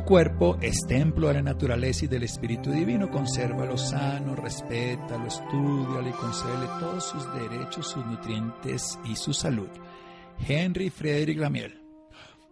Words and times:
Tu 0.00 0.06
cuerpo 0.06 0.56
es 0.62 0.86
templo 0.86 1.28
de 1.28 1.34
la 1.34 1.42
naturaleza 1.42 2.06
y 2.06 2.08
del 2.08 2.22
Espíritu 2.22 2.70
Divino. 2.70 3.10
Consérvalo 3.10 3.76
sano, 3.76 4.34
respétalo, 4.34 5.26
estudialo 5.26 6.08
y 6.08 6.12
concédele 6.12 6.66
todos 6.80 7.04
sus 7.04 7.34
derechos, 7.34 7.88
sus 7.88 8.06
nutrientes 8.06 8.98
y 9.04 9.14
su 9.14 9.34
salud. 9.34 9.68
Henry 10.48 10.88
Frederick 10.88 11.38
Lamiel. 11.38 11.82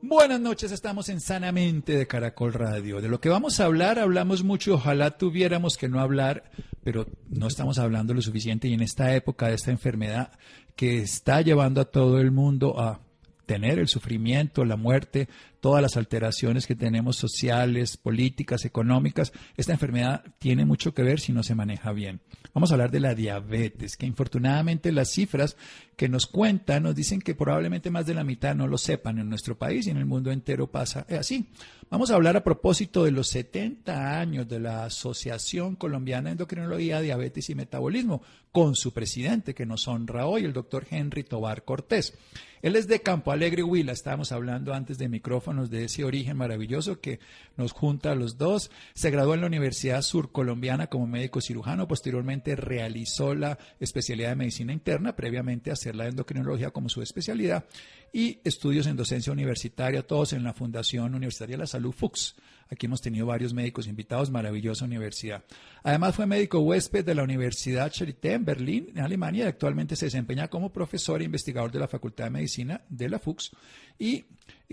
Buenas 0.03 0.41
noches, 0.41 0.73
estamos 0.73 1.09
en 1.09 1.23
Sanamente 1.23 1.97
de 1.97 2.07
Caracol 2.07 2.53
Radio. 2.53 3.01
De 3.01 3.09
lo 3.09 3.19
que 3.19 3.31
vamos 3.31 3.59
a 3.61 3.65
hablar, 3.65 3.99
hablamos 3.99 4.45
mucho, 4.45 4.75
ojalá 4.75 5.17
tuviéramos 5.17 5.79
que 5.79 5.89
no 5.89 6.01
hablar, 6.01 6.51
pero 6.85 7.07
no 7.31 7.47
estamos 7.47 7.79
hablando 7.79 8.13
lo 8.13 8.21
suficiente 8.21 8.69
y 8.69 8.75
en 8.75 8.83
esta 8.83 9.15
época 9.17 9.49
de 9.49 9.55
esta 9.55 9.71
enfermedad 9.71 10.33
que 10.77 10.99
está 10.99 11.41
llevando 11.41 11.81
a 11.81 11.87
todo 11.87 12.21
el 12.21 12.31
mundo 12.31 12.79
a 12.79 13.01
tener 13.47 13.79
el 13.79 13.89
sufrimiento, 13.89 14.67
la 14.67 14.77
muerte, 14.77 15.27
todas 15.61 15.83
las 15.83 15.97
alteraciones 15.97 16.67
que 16.67 16.75
tenemos 16.75 17.17
sociales, 17.17 17.97
políticas, 17.97 18.65
económicas, 18.65 19.33
esta 19.57 19.73
enfermedad 19.73 20.25
tiene 20.39 20.65
mucho 20.65 20.95
que 20.95 21.03
ver 21.03 21.21
si 21.21 21.33
no 21.33 21.43
se 21.43 21.55
maneja 21.55 21.93
bien. 21.93 22.21
Vamos 22.55 22.71
a 22.71 22.75
hablar 22.75 22.91
de 22.91 23.01
la 23.01 23.15
diabetes, 23.15 23.97
que 23.97 24.07
infortunadamente 24.07 24.93
las 24.93 25.11
cifras 25.11 25.57
que 25.97 26.09
nos 26.09 26.27
cuentan 26.27 26.85
nos 26.85 26.95
dicen 26.95 27.21
que 27.21 27.35
probablemente 27.35 27.91
más 27.91 28.07
de 28.07 28.15
la 28.15 28.25
mitad 28.25 28.55
no 28.55 28.67
lo 28.67 28.79
sepan 28.79 29.19
en 29.19 29.29
nuestro 29.29 29.59
país 29.59 29.87
y 29.87 29.91
en 29.91 29.97
el 29.97 30.07
mundo 30.07 30.31
entero 30.31 30.71
pasa 30.71 31.07
así. 31.11 31.49
Vamos 31.91 32.11
a 32.11 32.17
hablar 32.17 32.37
a 32.37 32.45
propósito 32.45 33.05
de 33.05 33.13
los 33.13 33.29
70 33.29 34.21
años 34.21 34.47
de 34.47 34.61
la 34.61 34.85
Asociación 34.85 35.75
Colombiana 35.75 36.29
de 36.29 36.33
Endocrinología, 36.33 37.01
Diabetes 37.01 37.49
y 37.49 37.55
Metabolismo, 37.55 38.21
con 38.53 38.75
su 38.75 38.93
presidente 38.93 39.55
que 39.55 39.65
nos 39.65 39.89
honra 39.89 40.27
hoy, 40.27 40.45
el 40.45 40.53
doctor 40.53 40.87
Henry 40.91 41.25
Tobar 41.25 41.65
Cortés. 41.65 42.13
Él 42.61 42.77
es 42.77 42.89
de 42.89 43.01
Campo 43.01 43.31
Alegre, 43.31 43.63
Huila. 43.63 43.93
Estábamos 43.93 44.33
hablando 44.33 44.75
antes 44.75 44.99
de 44.99 45.09
micrófonos 45.09 45.71
de 45.71 45.85
ese 45.85 46.05
origen 46.05 46.37
maravilloso 46.37 47.01
que 47.01 47.21
nos 47.57 47.73
junta 47.73 48.11
a 48.11 48.15
los 48.17 48.37
dos. 48.37 48.71
Se 48.95 49.11
graduó 49.11 49.35
en 49.35 49.43
la 49.43 49.47
Universidad 49.47 50.03
Surcolombiana 50.03 50.89
como 50.89 51.07
médico 51.07 51.41
cirujano. 51.41 51.87
Posteriormente 51.87 52.57
realizó 52.57 53.35
la 53.35 53.59
especialidad 53.79 54.31
de 54.31 54.37
medicina 54.37 54.73
interna, 54.73 55.15
previamente 55.15 55.71
hacer 55.71 55.95
la 55.95 56.09
endocrinología 56.09 56.71
como 56.71 56.89
su 56.89 57.01
especialidad. 57.01 57.65
Y 58.13 58.41
estudios 58.43 58.87
en 58.87 58.97
docencia 58.97 59.33
universitaria, 59.33 60.07
todos 60.07 60.33
en 60.33 60.43
la 60.43 60.55
Fundación 60.55 61.15
Universitaria 61.15 61.57
de 61.57 61.63
la 61.63 61.67
Salud 61.67 61.78
FUX. 61.93 62.35
Aquí 62.71 62.87
hemos 62.87 63.01
tenido 63.01 63.27
varios 63.27 63.55
médicos 63.55 63.87
invitados, 63.87 64.31
maravillosa 64.31 64.85
universidad. 64.85 65.43
Además 65.83 66.15
fue 66.15 66.27
médico 66.27 66.61
huésped 66.61 67.05
de 67.05 67.15
la 67.15 67.23
Universidad 67.23 67.91
Charité 67.91 68.35
en 68.35 68.45
Berlín, 68.45 68.89
en 68.95 69.01
Alemania, 69.01 69.45
y 69.45 69.49
actualmente 69.49 69.97
se 69.97 70.07
desempeña 70.07 70.49
como 70.49 70.71
profesor 70.71 71.23
e 71.23 71.25
investigador 71.25 71.73
de 71.73 71.79
la 71.79 71.89
Facultad 71.89 72.25
de 72.25 72.31
Medicina 72.31 72.83
de 72.91 73.09
la 73.09 73.19
FUX 73.19 73.53
y, 73.99 74.27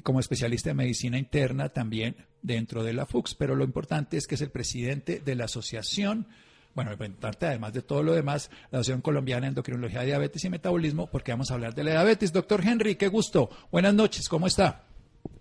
como 0.04 0.20
especialista 0.20 0.72
en 0.72 0.78
medicina 0.78 1.18
interna 1.18 1.70
también 1.70 2.18
dentro 2.42 2.84
de 2.84 2.94
la 2.94 3.06
FUX. 3.06 3.34
Pero 3.36 3.56
lo 3.56 3.64
importante 3.64 4.18
es 4.18 4.28
que 4.28 4.36
es 4.36 4.42
el 4.42 4.52
presidente 4.52 5.22
de 5.24 5.36
la 5.36 5.46
asociación 5.46 6.28
bueno, 6.74 6.92
importante 6.92 7.46
además 7.46 7.72
de 7.72 7.82
todo 7.82 8.04
lo 8.04 8.12
demás, 8.12 8.52
la 8.70 8.80
Asociación 8.80 9.00
Colombiana 9.00 9.46
de 9.46 9.52
Endocrinología, 9.52 10.02
Diabetes 10.02 10.44
y 10.44 10.50
Metabolismo, 10.50 11.08
porque 11.08 11.32
vamos 11.32 11.50
a 11.50 11.54
hablar 11.54 11.74
de 11.74 11.86
la 11.86 11.92
diabetes. 11.92 12.34
Doctor 12.34 12.62
Henry, 12.68 12.96
qué 12.96 13.08
gusto. 13.08 13.50
Buenas 13.72 13.94
noches, 13.94 14.28
¿cómo 14.28 14.46
está? 14.46 14.84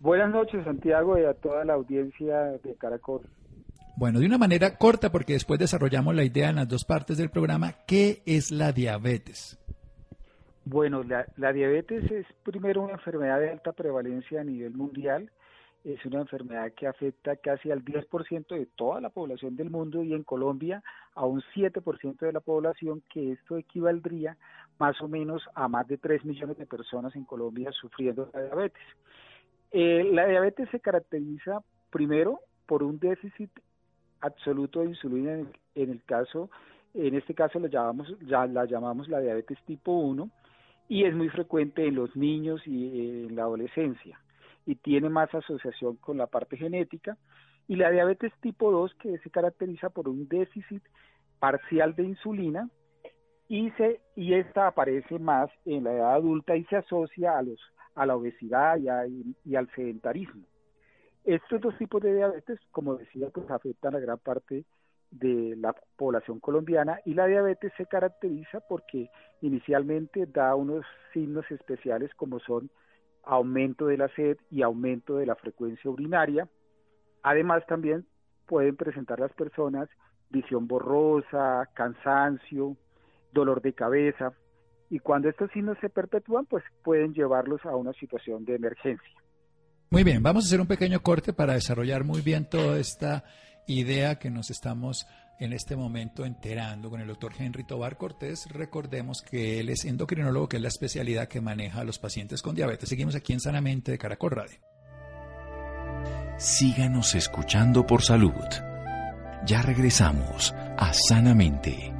Buenas 0.00 0.30
noches, 0.30 0.64
Santiago, 0.64 1.18
y 1.18 1.24
a 1.24 1.34
toda 1.34 1.64
la 1.64 1.74
audiencia 1.74 2.58
de 2.62 2.74
Caracol. 2.76 3.22
Bueno, 3.96 4.18
de 4.18 4.26
una 4.26 4.38
manera 4.38 4.76
corta, 4.76 5.12
porque 5.12 5.34
después 5.34 5.60
desarrollamos 5.60 6.14
la 6.14 6.24
idea 6.24 6.50
en 6.50 6.56
las 6.56 6.68
dos 6.68 6.84
partes 6.84 7.16
del 7.16 7.30
programa, 7.30 7.72
¿qué 7.86 8.22
es 8.26 8.50
la 8.50 8.72
diabetes? 8.72 9.58
Bueno, 10.64 11.02
la, 11.04 11.52
diabetes 11.52 12.10
es 12.10 12.26
primero 12.42 12.82
una 12.82 12.94
enfermedad 12.94 13.38
de 13.38 13.50
alta 13.50 13.72
prevalencia 13.72 14.40
a 14.40 14.44
nivel 14.44 14.72
mundial. 14.72 15.30
Es 15.84 16.04
una 16.06 16.20
enfermedad 16.20 16.72
que 16.72 16.86
afecta 16.86 17.36
casi 17.36 17.70
al 17.70 17.84
10% 17.84 18.46
de 18.48 18.66
toda 18.74 19.02
la 19.02 19.10
población 19.10 19.54
del 19.56 19.70
mundo 19.70 20.02
y 20.02 20.14
en 20.14 20.24
Colombia 20.24 20.82
a 21.14 21.26
un 21.26 21.42
7% 21.54 22.18
de 22.18 22.32
la 22.32 22.40
población, 22.40 23.02
que 23.12 23.32
esto 23.32 23.58
equivaldría 23.58 24.38
más 24.78 25.00
o 25.02 25.08
menos 25.08 25.42
a 25.54 25.68
más 25.68 25.86
de 25.86 25.98
3 25.98 26.24
millones 26.24 26.56
de 26.56 26.66
personas 26.66 27.14
en 27.14 27.24
Colombia 27.24 27.70
sufriendo 27.72 28.30
la 28.32 28.42
diabetes. 28.42 28.82
Eh, 29.76 30.08
la 30.12 30.24
diabetes 30.26 30.68
se 30.70 30.78
caracteriza 30.78 31.60
primero 31.90 32.38
por 32.64 32.84
un 32.84 33.00
déficit 33.00 33.50
absoluto 34.20 34.78
de 34.78 34.90
insulina 34.90 35.32
en 35.32 35.90
el, 35.90 36.00
caso, 36.04 36.48
en 36.94 37.16
este 37.16 37.34
caso 37.34 37.58
lo 37.58 37.66
llamamos, 37.66 38.14
ya 38.20 38.46
la 38.46 38.66
llamamos 38.66 39.08
la 39.08 39.18
diabetes 39.18 39.58
tipo 39.66 39.90
1 39.90 40.30
y 40.88 41.02
es 41.02 41.12
muy 41.16 41.28
frecuente 41.28 41.84
en 41.84 41.96
los 41.96 42.14
niños 42.14 42.62
y 42.66 42.86
eh, 42.86 43.26
en 43.26 43.34
la 43.34 43.42
adolescencia 43.42 44.20
y 44.64 44.76
tiene 44.76 45.08
más 45.08 45.34
asociación 45.34 45.96
con 45.96 46.18
la 46.18 46.28
parte 46.28 46.56
genética. 46.56 47.18
Y 47.66 47.74
la 47.74 47.90
diabetes 47.90 48.32
tipo 48.40 48.70
2 48.70 48.94
que 48.94 49.18
se 49.18 49.30
caracteriza 49.30 49.90
por 49.90 50.08
un 50.08 50.28
déficit 50.28 50.84
parcial 51.40 51.96
de 51.96 52.04
insulina 52.04 52.70
y 53.48 53.72
se 53.72 54.00
y 54.14 54.34
esta 54.34 54.68
aparece 54.68 55.18
más 55.18 55.50
en 55.64 55.82
la 55.82 55.94
edad 55.94 56.14
adulta 56.14 56.54
y 56.54 56.62
se 56.66 56.76
asocia 56.76 57.36
a 57.36 57.42
los 57.42 57.58
a 57.94 58.06
la 58.06 58.16
obesidad 58.16 58.78
y, 59.44 59.56
al 59.56 59.70
sedentarismo. 59.74 60.44
Estos 61.24 61.60
dos 61.60 61.76
tipos 61.78 62.02
de 62.02 62.14
diabetes, 62.14 62.58
como 62.70 62.96
decía, 62.96 63.28
pues 63.32 63.50
afectan 63.50 63.94
a 63.94 64.00
gran 64.00 64.18
parte 64.18 64.64
de 65.10 65.54
la 65.56 65.74
población 65.96 66.40
colombiana 66.40 67.00
y 67.04 67.14
la 67.14 67.26
diabetes 67.26 67.72
se 67.76 67.86
caracteriza 67.86 68.60
porque 68.68 69.10
inicialmente 69.40 70.26
da 70.26 70.54
unos 70.54 70.84
signos 71.12 71.48
especiales 71.50 72.12
como 72.16 72.40
son 72.40 72.68
aumento 73.22 73.86
de 73.86 73.96
la 73.96 74.08
sed 74.08 74.36
y 74.50 74.62
aumento 74.62 75.16
de 75.16 75.26
la 75.26 75.36
frecuencia 75.36 75.90
urinaria. 75.90 76.48
Además 77.22 77.64
también 77.66 78.04
pueden 78.46 78.76
presentar 78.76 79.20
las 79.20 79.32
personas 79.32 79.88
visión 80.34 80.66
borrosa, 80.66 81.68
cansancio, 81.74 82.76
dolor 83.32 83.62
de 83.62 83.72
cabeza, 83.72 84.32
y 84.94 85.00
cuando 85.00 85.28
estos 85.28 85.50
signos 85.50 85.76
se 85.80 85.88
perpetúan, 85.88 86.46
pues 86.46 86.62
pueden 86.84 87.14
llevarlos 87.14 87.60
a 87.64 87.74
una 87.74 87.92
situación 87.94 88.44
de 88.44 88.54
emergencia. 88.54 89.12
Muy 89.90 90.04
bien, 90.04 90.22
vamos 90.22 90.44
a 90.44 90.46
hacer 90.46 90.60
un 90.60 90.68
pequeño 90.68 91.02
corte 91.02 91.32
para 91.32 91.54
desarrollar 91.54 92.04
muy 92.04 92.20
bien 92.20 92.48
toda 92.48 92.78
esta 92.78 93.24
idea 93.66 94.20
que 94.20 94.30
nos 94.30 94.50
estamos 94.50 95.04
en 95.40 95.52
este 95.52 95.74
momento 95.74 96.24
enterando 96.24 96.90
con 96.90 97.00
el 97.00 97.08
doctor 97.08 97.32
Henry 97.36 97.64
Tobar 97.64 97.96
Cortés. 97.96 98.46
Recordemos 98.52 99.20
que 99.20 99.58
él 99.58 99.68
es 99.68 99.84
endocrinólogo, 99.84 100.48
que 100.48 100.58
es 100.58 100.62
la 100.62 100.68
especialidad 100.68 101.26
que 101.26 101.40
maneja 101.40 101.80
a 101.80 101.84
los 101.84 101.98
pacientes 101.98 102.40
con 102.40 102.54
diabetes. 102.54 102.88
Seguimos 102.88 103.16
aquí 103.16 103.32
en 103.32 103.40
Sanamente 103.40 103.90
de 103.90 103.98
Caracol 103.98 104.30
Radio. 104.30 104.60
Síganos 106.38 107.16
escuchando 107.16 107.84
por 107.84 108.00
salud. 108.00 108.30
Ya 109.44 109.60
regresamos 109.60 110.54
a 110.78 110.92
Sanamente. 110.92 111.93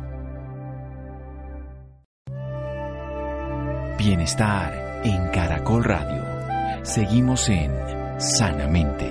Bienestar 4.04 5.00
en 5.02 5.28
Caracol 5.30 5.82
Radio. 5.82 6.84
Seguimos 6.84 7.48
en 7.48 7.72
Sanamente. 8.18 9.10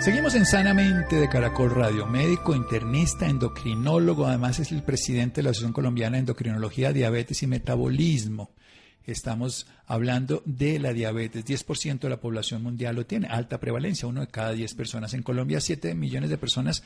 Seguimos 0.00 0.34
en 0.36 0.46
Sanamente 0.46 1.16
de 1.16 1.28
Caracol 1.28 1.74
Radio. 1.74 2.06
Médico, 2.06 2.56
internista, 2.56 3.28
endocrinólogo, 3.28 4.26
además 4.26 4.58
es 4.58 4.72
el 4.72 4.82
presidente 4.82 5.36
de 5.36 5.42
la 5.42 5.50
Asociación 5.50 5.74
Colombiana 5.74 6.16
de 6.16 6.20
Endocrinología, 6.20 6.94
Diabetes 6.94 7.42
y 7.42 7.46
Metabolismo. 7.46 8.54
Estamos 9.04 9.66
hablando 9.86 10.42
de 10.46 10.78
la 10.78 10.92
diabetes. 10.92 11.44
10% 11.44 11.98
de 11.98 12.08
la 12.08 12.20
población 12.20 12.62
mundial 12.62 12.96
lo 12.96 13.04
tiene, 13.04 13.26
alta 13.26 13.58
prevalencia, 13.58 14.06
uno 14.08 14.20
de 14.20 14.28
cada 14.28 14.52
10 14.52 14.74
personas. 14.74 15.12
En 15.12 15.22
Colombia, 15.22 15.60
7 15.60 15.94
millones 15.94 16.30
de 16.30 16.38
personas 16.38 16.84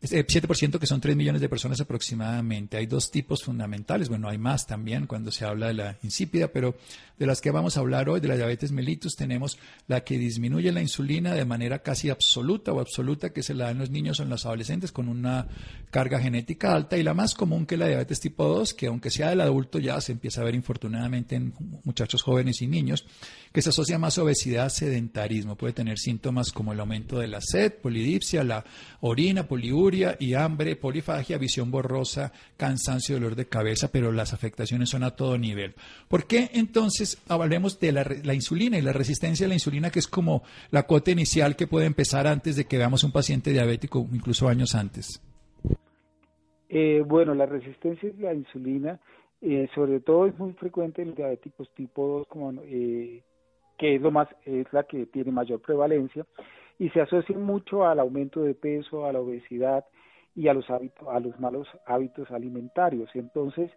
7% 0.00 0.76
eh, 0.76 0.78
que 0.78 0.86
son 0.86 1.00
3 1.00 1.16
millones 1.16 1.40
de 1.40 1.48
personas 1.48 1.80
aproximadamente. 1.80 2.76
Hay 2.76 2.86
dos 2.86 3.10
tipos 3.10 3.42
fundamentales, 3.42 4.08
bueno, 4.08 4.28
hay 4.28 4.38
más 4.38 4.66
también 4.66 5.06
cuando 5.06 5.30
se 5.32 5.44
habla 5.44 5.68
de 5.68 5.74
la 5.74 5.98
insípida, 6.02 6.48
pero 6.48 6.76
de 7.18 7.26
las 7.26 7.40
que 7.40 7.50
vamos 7.50 7.76
a 7.76 7.80
hablar 7.80 8.08
hoy, 8.08 8.20
de 8.20 8.28
la 8.28 8.36
diabetes 8.36 8.70
mellitus, 8.70 9.16
tenemos 9.16 9.58
la 9.88 10.04
que 10.04 10.18
disminuye 10.18 10.70
la 10.70 10.80
insulina 10.80 11.34
de 11.34 11.44
manera 11.44 11.80
casi 11.80 12.10
absoluta 12.10 12.72
o 12.72 12.80
absoluta 12.80 13.32
que 13.32 13.42
se 13.42 13.54
la 13.54 13.66
da 13.66 13.74
los 13.74 13.90
niños 13.90 14.20
o 14.20 14.22
en 14.22 14.28
los 14.28 14.46
adolescentes 14.46 14.92
con 14.92 15.08
una 15.08 15.48
carga 15.90 16.20
genética 16.20 16.74
alta 16.74 16.96
y 16.96 17.02
la 17.02 17.14
más 17.14 17.34
común 17.34 17.66
que 17.66 17.76
la 17.76 17.88
diabetes 17.88 18.20
tipo 18.20 18.46
2, 18.46 18.74
que 18.74 18.86
aunque 18.86 19.10
sea 19.10 19.30
del 19.30 19.40
adulto 19.40 19.80
ya 19.80 20.00
se 20.00 20.12
empieza 20.12 20.42
a 20.42 20.44
ver 20.44 20.54
infortunadamente 20.54 21.34
en 21.34 21.54
muchachos 21.84 22.22
jóvenes 22.22 22.62
y 22.62 22.68
niños, 22.68 23.04
que 23.52 23.62
se 23.62 23.70
asocia 23.70 23.98
más 23.98 24.16
a 24.18 24.22
obesidad, 24.22 24.68
sedentarismo. 24.68 25.56
Puede 25.56 25.72
tener 25.72 25.98
síntomas 25.98 26.52
como 26.52 26.72
el 26.72 26.78
aumento 26.78 27.18
de 27.18 27.26
la 27.26 27.40
sed, 27.40 27.72
polidipsia, 27.72 28.44
la 28.44 28.64
orina, 29.00 29.48
poliuria 29.48 29.87
y 29.94 30.34
hambre, 30.34 30.76
polifagia, 30.76 31.38
visión 31.38 31.70
borrosa, 31.70 32.32
cansancio, 32.56 33.16
dolor 33.16 33.34
de 33.34 33.46
cabeza, 33.46 33.88
pero 33.90 34.12
las 34.12 34.32
afectaciones 34.32 34.90
son 34.90 35.02
a 35.02 35.16
todo 35.16 35.38
nivel. 35.38 35.74
¿Por 36.08 36.26
qué 36.26 36.50
entonces 36.52 37.22
hablemos 37.28 37.80
de 37.80 37.92
la, 37.92 38.34
insulina 38.34 38.78
y 38.78 38.82
la 38.82 38.92
resistencia 38.92 39.46
a 39.46 39.48
la 39.48 39.54
insulina, 39.54 39.90
que 39.90 39.98
es 39.98 40.06
como 40.06 40.42
la 40.70 40.84
cuota 40.84 41.10
inicial 41.10 41.56
que 41.56 41.66
puede 41.66 41.86
empezar 41.86 42.26
antes 42.26 42.56
de 42.56 42.66
que 42.66 42.78
veamos 42.78 43.04
un 43.04 43.12
paciente 43.12 43.50
diabético, 43.50 44.06
incluso 44.12 44.48
años 44.48 44.74
antes? 44.74 45.22
Eh, 46.68 47.02
bueno, 47.06 47.34
la 47.34 47.46
resistencia 47.46 48.10
a 48.10 48.22
la 48.22 48.34
insulina, 48.34 49.00
eh, 49.40 49.68
sobre 49.74 50.00
todo 50.00 50.26
es 50.26 50.38
muy 50.38 50.52
frecuente 50.52 51.02
en 51.02 51.08
los 51.08 51.16
diabéticos 51.16 51.70
tipo 51.74 52.06
2, 52.18 52.26
como 52.28 52.52
eh, 52.64 53.22
que 53.78 53.94
es 53.94 54.02
lo 54.02 54.10
más 54.10 54.28
es 54.44 54.66
la 54.72 54.82
que 54.82 55.06
tiene 55.06 55.32
mayor 55.32 55.60
prevalencia 55.60 56.26
y 56.78 56.90
se 56.90 57.00
asocia 57.00 57.36
mucho 57.36 57.86
al 57.86 57.98
aumento 57.98 58.42
de 58.42 58.54
peso, 58.54 59.06
a 59.06 59.12
la 59.12 59.20
obesidad 59.20 59.84
y 60.34 60.48
a 60.48 60.54
los 60.54 60.70
hábitos 60.70 61.08
a 61.08 61.18
los 61.20 61.38
malos 61.40 61.68
hábitos 61.86 62.30
alimentarios. 62.30 63.10
Entonces, 63.14 63.70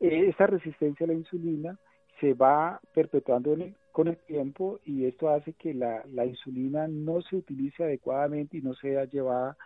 eh, 0.00 0.26
esta 0.28 0.46
resistencia 0.46 1.04
a 1.04 1.08
la 1.08 1.14
insulina 1.14 1.78
se 2.20 2.34
va 2.34 2.80
perpetuando 2.92 3.56
con 3.92 4.08
el 4.08 4.16
tiempo 4.16 4.80
y 4.84 5.06
esto 5.06 5.28
hace 5.30 5.52
que 5.52 5.72
la, 5.74 6.02
la 6.06 6.26
insulina 6.26 6.88
no 6.88 7.22
se 7.22 7.36
utilice 7.36 7.84
adecuadamente 7.84 8.58
y 8.58 8.62
no 8.62 8.74
sea 8.74 9.04
llevada 9.04 9.56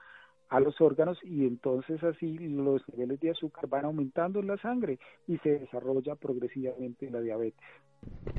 a 0.52 0.60
los 0.60 0.78
órganos 0.82 1.18
y 1.22 1.46
entonces 1.46 2.02
así 2.02 2.38
los 2.38 2.82
niveles 2.92 3.18
de 3.20 3.30
azúcar 3.30 3.66
van 3.68 3.86
aumentando 3.86 4.40
en 4.40 4.48
la 4.48 4.58
sangre 4.58 4.98
y 5.26 5.38
se 5.38 5.60
desarrolla 5.60 6.14
progresivamente 6.14 7.10
la 7.10 7.20
diabetes. 7.20 7.66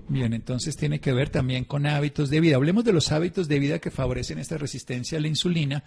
Bien, 0.10 0.32
entonces 0.34 0.78
tiene 0.78 1.00
que 1.00 1.12
ver 1.12 1.30
también 1.30 1.64
con 1.66 1.88
hábitos 1.88 2.30
de 2.30 2.40
vida. 2.40 2.58
Hablemos 2.58 2.86
de 2.86 2.94
los 2.94 3.12
hábitos 3.12 3.48
de 3.48 3.58
vida 3.58 3.80
que 3.80 3.90
favorecen 3.90 4.38
esta 4.38 4.60
resistencia 4.60 5.18
a 5.18 5.22
la 5.22 5.28
insulina. 5.28 5.84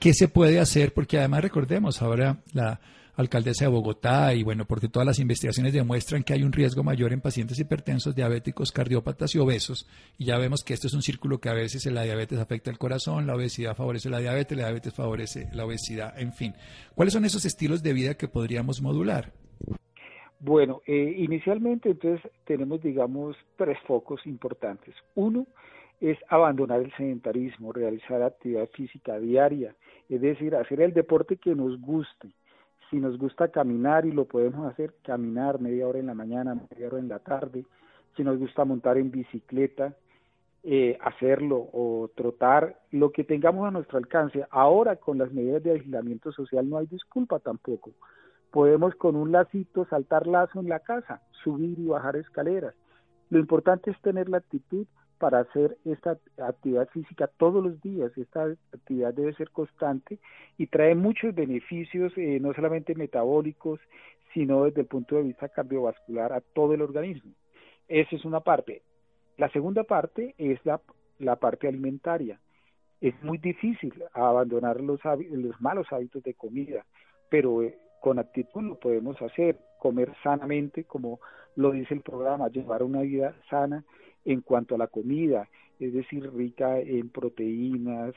¿Qué 0.00 0.14
se 0.14 0.26
puede 0.26 0.58
hacer? 0.58 0.92
Porque 0.92 1.18
además 1.18 1.42
recordemos, 1.42 2.02
ahora 2.02 2.42
la 2.52 2.80
alcaldesa 3.14 3.64
de 3.64 3.70
Bogotá 3.70 4.34
y 4.34 4.42
bueno, 4.42 4.64
porque 4.64 4.88
todas 4.88 5.06
las 5.06 5.18
investigaciones 5.18 5.72
demuestran 5.72 6.22
que 6.22 6.32
hay 6.32 6.42
un 6.42 6.52
riesgo 6.52 6.82
mayor 6.82 7.12
en 7.12 7.20
pacientes 7.20 7.58
hipertensos, 7.58 8.14
diabéticos, 8.14 8.72
cardiópatas 8.72 9.34
y 9.34 9.38
obesos. 9.38 9.88
Y 10.18 10.26
ya 10.26 10.38
vemos 10.38 10.64
que 10.64 10.74
esto 10.74 10.86
es 10.86 10.94
un 10.94 11.02
círculo 11.02 11.38
que 11.38 11.48
a 11.48 11.54
veces 11.54 11.84
la 11.86 12.02
diabetes 12.02 12.38
afecta 12.38 12.70
el 12.70 12.78
corazón, 12.78 13.26
la 13.26 13.34
obesidad 13.34 13.76
favorece 13.76 14.10
la 14.10 14.18
diabetes, 14.18 14.56
la 14.56 14.64
diabetes 14.64 14.94
favorece 14.94 15.48
la 15.52 15.64
obesidad, 15.64 16.18
en 16.18 16.32
fin. 16.32 16.54
¿Cuáles 16.94 17.12
son 17.14 17.24
esos 17.24 17.44
estilos 17.44 17.82
de 17.82 17.92
vida 17.92 18.14
que 18.14 18.28
podríamos 18.28 18.80
modular? 18.80 19.32
Bueno, 20.40 20.82
eh, 20.86 21.14
inicialmente 21.18 21.90
entonces 21.90 22.28
tenemos, 22.44 22.82
digamos, 22.82 23.36
tres 23.56 23.78
focos 23.86 24.26
importantes. 24.26 24.94
Uno 25.14 25.46
es 26.00 26.18
abandonar 26.28 26.80
el 26.80 26.92
sedentarismo, 26.96 27.72
realizar 27.72 28.22
actividad 28.22 28.68
física 28.70 29.20
diaria, 29.20 29.76
es 30.08 30.20
decir, 30.20 30.56
hacer 30.56 30.80
el 30.80 30.92
deporte 30.92 31.36
que 31.36 31.54
nos 31.54 31.80
guste. 31.80 32.28
Si 32.92 33.00
nos 33.00 33.16
gusta 33.16 33.48
caminar 33.48 34.04
y 34.04 34.12
lo 34.12 34.26
podemos 34.26 34.70
hacer, 34.70 34.92
caminar 35.02 35.58
media 35.58 35.88
hora 35.88 35.98
en 35.98 36.08
la 36.08 36.14
mañana, 36.14 36.54
media 36.54 36.88
hora 36.88 36.98
en 36.98 37.08
la 37.08 37.20
tarde. 37.20 37.64
Si 38.14 38.22
nos 38.22 38.38
gusta 38.38 38.66
montar 38.66 38.98
en 38.98 39.10
bicicleta, 39.10 39.96
eh, 40.62 40.98
hacerlo 41.00 41.70
o 41.72 42.10
trotar, 42.14 42.78
lo 42.90 43.10
que 43.10 43.24
tengamos 43.24 43.66
a 43.66 43.70
nuestro 43.70 43.96
alcance. 43.96 44.44
Ahora 44.50 44.96
con 44.96 45.16
las 45.16 45.32
medidas 45.32 45.62
de 45.62 45.70
aislamiento 45.70 46.32
social 46.32 46.68
no 46.68 46.76
hay 46.76 46.86
disculpa 46.86 47.38
tampoco 47.38 47.92
Podemos 48.50 48.94
con 48.96 49.16
un 49.16 49.32
lacito 49.32 49.86
saltar 49.86 50.26
lazo 50.26 50.60
en 50.60 50.68
la 50.68 50.80
casa, 50.80 51.22
subir 51.42 51.78
y 51.78 51.86
bajar 51.86 52.16
escaleras. 52.16 52.74
Lo 53.30 53.38
importante 53.38 53.90
es 53.90 53.98
tener 54.02 54.28
la 54.28 54.36
actitud 54.36 54.86
para 55.22 55.38
hacer 55.38 55.78
esta 55.84 56.18
actividad 56.36 56.88
física 56.88 57.30
todos 57.36 57.62
los 57.62 57.80
días. 57.80 58.10
Esta 58.18 58.42
actividad 58.74 59.14
debe 59.14 59.32
ser 59.34 59.50
constante 59.50 60.18
y 60.58 60.66
trae 60.66 60.96
muchos 60.96 61.32
beneficios, 61.32 62.12
eh, 62.16 62.40
no 62.40 62.52
solamente 62.54 62.96
metabólicos, 62.96 63.78
sino 64.34 64.64
desde 64.64 64.80
el 64.80 64.88
punto 64.88 65.14
de 65.14 65.22
vista 65.22 65.48
cardiovascular 65.48 66.32
a 66.32 66.40
todo 66.40 66.74
el 66.74 66.82
organismo. 66.82 67.30
Esa 67.86 68.16
es 68.16 68.24
una 68.24 68.40
parte. 68.40 68.82
La 69.36 69.48
segunda 69.50 69.84
parte 69.84 70.34
es 70.38 70.58
la, 70.66 70.80
la 71.20 71.36
parte 71.36 71.68
alimentaria. 71.68 72.40
Es 73.00 73.14
muy 73.22 73.38
difícil 73.38 73.94
abandonar 74.14 74.80
los, 74.80 74.98
los 75.04 75.60
malos 75.60 75.86
hábitos 75.92 76.24
de 76.24 76.34
comida, 76.34 76.84
pero 77.28 77.62
eh, 77.62 77.78
con 78.00 78.18
actitud 78.18 78.62
lo 78.62 78.74
podemos 78.74 79.22
hacer, 79.22 79.56
comer 79.78 80.12
sanamente, 80.24 80.82
como 80.82 81.20
lo 81.54 81.70
dice 81.70 81.94
el 81.94 82.00
programa, 82.00 82.48
llevar 82.48 82.82
una 82.82 83.02
vida 83.02 83.36
sana 83.48 83.84
en 84.24 84.40
cuanto 84.40 84.74
a 84.74 84.78
la 84.78 84.86
comida, 84.86 85.48
es 85.78 85.92
decir, 85.92 86.30
rica 86.32 86.78
en 86.78 87.08
proteínas, 87.08 88.14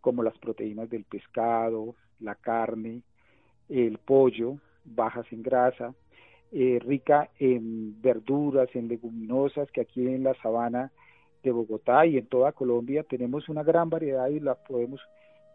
como 0.00 0.22
las 0.22 0.36
proteínas 0.38 0.88
del 0.90 1.04
pescado, 1.04 1.94
la 2.20 2.34
carne, 2.34 3.02
el 3.68 3.98
pollo, 3.98 4.56
bajas 4.84 5.26
en 5.30 5.42
grasa, 5.42 5.94
eh, 6.52 6.78
rica 6.80 7.30
en 7.38 8.00
verduras, 8.00 8.68
en 8.74 8.88
leguminosas, 8.88 9.70
que 9.70 9.82
aquí 9.82 10.06
en 10.06 10.24
la 10.24 10.34
sabana 10.42 10.90
de 11.42 11.50
Bogotá 11.50 12.06
y 12.06 12.18
en 12.18 12.26
toda 12.26 12.52
Colombia 12.52 13.04
tenemos 13.04 13.48
una 13.48 13.62
gran 13.62 13.90
variedad 13.90 14.28
y 14.28 14.40
las 14.40 14.58
podemos 14.58 15.00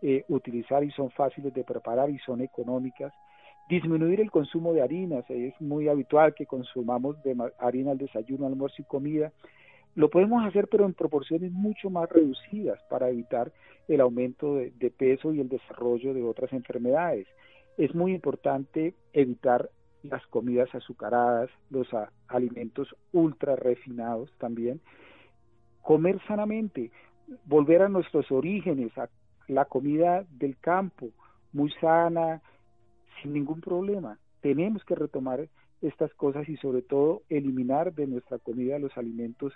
eh, 0.02 0.24
utilizar 0.28 0.84
y 0.84 0.92
son 0.92 1.10
fáciles 1.12 1.54
de 1.54 1.64
preparar 1.64 2.10
y 2.10 2.20
son 2.20 2.42
económicas 2.42 3.14
Disminuir 3.70 4.22
el 4.22 4.32
consumo 4.32 4.72
de 4.72 4.82
harinas, 4.82 5.30
es 5.30 5.60
muy 5.60 5.90
habitual 5.90 6.34
que 6.34 6.46
consumamos 6.46 7.22
de 7.24 7.36
harina 7.60 7.92
al 7.92 7.98
desayuno, 7.98 8.48
almuerzo 8.48 8.82
y 8.82 8.86
comida. 8.86 9.34
Lo 9.98 10.12
podemos 10.12 10.46
hacer 10.46 10.68
pero 10.68 10.86
en 10.86 10.94
proporciones 10.94 11.52
mucho 11.52 11.90
más 11.90 12.08
reducidas 12.08 12.80
para 12.88 13.10
evitar 13.10 13.52
el 13.88 14.00
aumento 14.00 14.58
de, 14.58 14.94
peso 14.96 15.34
y 15.34 15.40
el 15.40 15.50
desarrollo 15.50 16.14
de 16.14 16.22
otras 16.22 16.54
enfermedades. 16.54 17.26
Es 17.80 17.96
muy 17.96 18.14
importante 18.14 18.94
evitar 19.12 19.72
las 20.04 20.24
comidas 20.28 20.70
azucaradas, 20.76 21.50
los 21.72 21.88
alimentos 22.28 22.96
ultra 23.12 23.56
refinados 23.56 24.32
también. 24.38 24.82
Comer 25.82 26.22
sanamente, 26.28 26.92
volver 27.46 27.82
a 27.82 27.90
nuestros 27.90 28.32
orígenes, 28.32 28.96
a 29.00 29.10
la 29.48 29.66
comida 29.66 30.26
del 30.30 30.58
campo, 30.60 31.08
muy 31.54 31.72
sana, 31.82 32.44
sin 33.20 33.34
ningún 33.34 33.62
problema. 33.62 34.20
Tenemos 34.42 34.86
que 34.86 34.94
retomar 34.94 35.50
estas 35.82 36.14
cosas 36.14 36.48
y 36.48 36.56
sobre 36.58 36.84
todo 36.84 37.24
eliminar 37.30 37.96
de 37.96 38.06
nuestra 38.06 38.38
comida 38.38 38.78
los 38.78 38.96
alimentos 38.96 39.54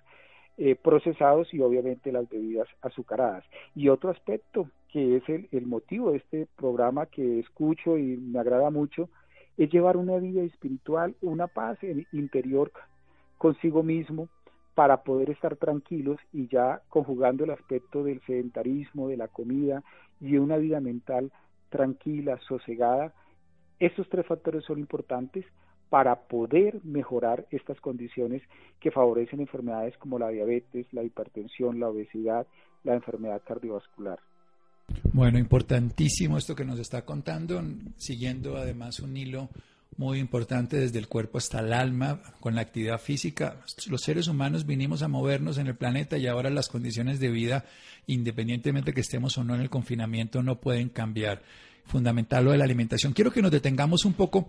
eh, 0.64 0.76
procesados 0.76 1.52
y 1.56 1.60
obviamente 1.60 2.12
las 2.12 2.30
bebidas 2.30 2.68
azucaradas. 2.84 3.44
Y 3.74 3.90
otro 3.90 4.12
aspecto 4.12 4.70
que 4.94 5.18
es 5.18 5.28
el, 5.28 5.50
el 5.52 5.66
motivo 5.66 6.12
de 6.12 6.18
este 6.18 6.48
programa 6.56 7.08
que 7.08 7.40
escucho 7.40 7.98
y 7.98 8.18
me 8.18 8.38
agrada 8.38 8.70
mucho 8.70 9.10
es 9.58 9.72
llevar 9.72 9.98
una 9.98 10.18
vida 10.18 10.44
espiritual, 10.44 11.16
una 11.22 11.48
paz 11.48 11.80
interior 12.12 12.72
consigo 13.40 13.82
mismo 13.82 14.30
para 14.76 15.02
poder 15.02 15.32
estar 15.32 15.56
tranquilos 15.56 16.20
y 16.32 16.48
ya 16.48 16.84
conjugando 16.90 17.44
el 17.44 17.50
aspecto 17.50 18.04
del 18.04 18.22
sedentarismo, 18.28 19.08
de 19.08 19.18
la 19.18 19.30
comida 19.30 19.82
y 20.20 20.38
una 20.38 20.58
vida 20.58 20.80
mental 20.80 21.32
tranquila, 21.70 22.40
sosegada, 22.48 23.16
estos 23.80 24.08
tres 24.10 24.28
factores 24.28 24.64
son 24.66 24.78
importantes 24.78 25.44
para 25.92 26.16
poder 26.16 26.80
mejorar 26.86 27.46
estas 27.52 27.82
condiciones 27.82 28.42
que 28.80 28.92
favorecen 28.92 29.42
enfermedades 29.42 29.98
como 29.98 30.18
la 30.18 30.30
diabetes, 30.30 30.88
la 30.94 31.04
hipertensión, 31.04 31.82
la 31.82 31.90
obesidad, 31.90 32.48
la 32.86 32.94
enfermedad 32.94 33.42
cardiovascular. 33.46 34.18
Bueno, 35.12 35.38
importantísimo 35.38 36.38
esto 36.38 36.56
que 36.56 36.64
nos 36.64 36.80
está 36.80 37.02
contando, 37.02 37.62
siguiendo 37.98 38.56
además 38.56 39.02
un 39.02 39.18
hilo 39.18 39.50
muy 39.98 40.20
importante 40.20 40.78
desde 40.78 40.98
el 40.98 41.10
cuerpo 41.10 41.40
hasta 41.40 41.60
el 41.60 41.74
alma, 41.74 42.22
con 42.40 42.56
la 42.56 42.62
actividad 42.62 42.98
física. 42.98 43.58
Los 43.90 44.00
seres 44.00 44.30
humanos 44.30 44.66
vinimos 44.66 45.04
a 45.04 45.10
movernos 45.10 45.58
en 45.58 45.68
el 45.68 45.76
planeta 45.76 46.18
y 46.18 46.26
ahora 46.26 46.50
las 46.50 46.70
condiciones 46.70 47.20
de 47.20 47.32
vida, 47.32 47.66
independientemente 48.08 48.94
que 48.94 49.02
estemos 49.02 49.38
o 49.38 49.44
no 49.44 49.56
en 49.56 49.62
el 49.62 49.70
confinamiento, 49.70 50.42
no 50.42 50.62
pueden 50.62 50.88
cambiar 50.88 51.42
fundamental 51.84 52.46
lo 52.46 52.52
de 52.52 52.60
la 52.60 52.64
alimentación. 52.64 53.12
Quiero 53.12 53.32
que 53.32 53.42
nos 53.42 53.52
detengamos 53.52 54.06
un 54.06 54.14
poco 54.14 54.48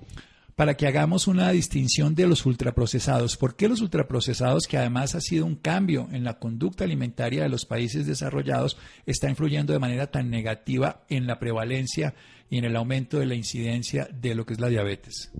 para 0.56 0.76
que 0.76 0.86
hagamos 0.86 1.26
una 1.28 1.50
distinción 1.50 2.14
de 2.14 2.26
los 2.26 2.44
ultraprocesados. 2.46 3.36
¿Por 3.36 3.56
qué 3.56 3.68
los 3.68 3.80
ultraprocesados, 3.80 4.66
que 4.66 4.76
además 4.76 5.14
ha 5.14 5.20
sido 5.20 5.46
un 5.46 5.56
cambio 5.56 6.08
en 6.12 6.24
la 6.24 6.38
conducta 6.38 6.84
alimentaria 6.84 7.42
de 7.42 7.48
los 7.48 7.64
países 7.64 8.06
desarrollados, 8.06 8.78
está 9.06 9.28
influyendo 9.28 9.72
de 9.72 9.78
manera 9.78 10.10
tan 10.10 10.30
negativa 10.30 11.04
en 11.08 11.26
la 11.26 11.38
prevalencia 11.38 12.14
y 12.50 12.58
en 12.58 12.64
el 12.64 12.76
aumento 12.76 13.18
de 13.18 13.26
la 13.26 13.34
incidencia 13.34 14.06
de 14.12 14.34
lo 14.34 14.44
que 14.44 14.54
es 14.54 14.60
la 14.60 14.68
diabetes? 14.68 15.32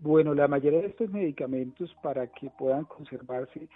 Bueno, 0.00 0.34
la 0.34 0.48
mayoría 0.48 0.80
de 0.80 0.88
estos 0.88 1.10
medicamentos 1.10 1.94
para 2.02 2.26
que 2.26 2.50
puedan 2.58 2.84
conservarse 2.84 3.68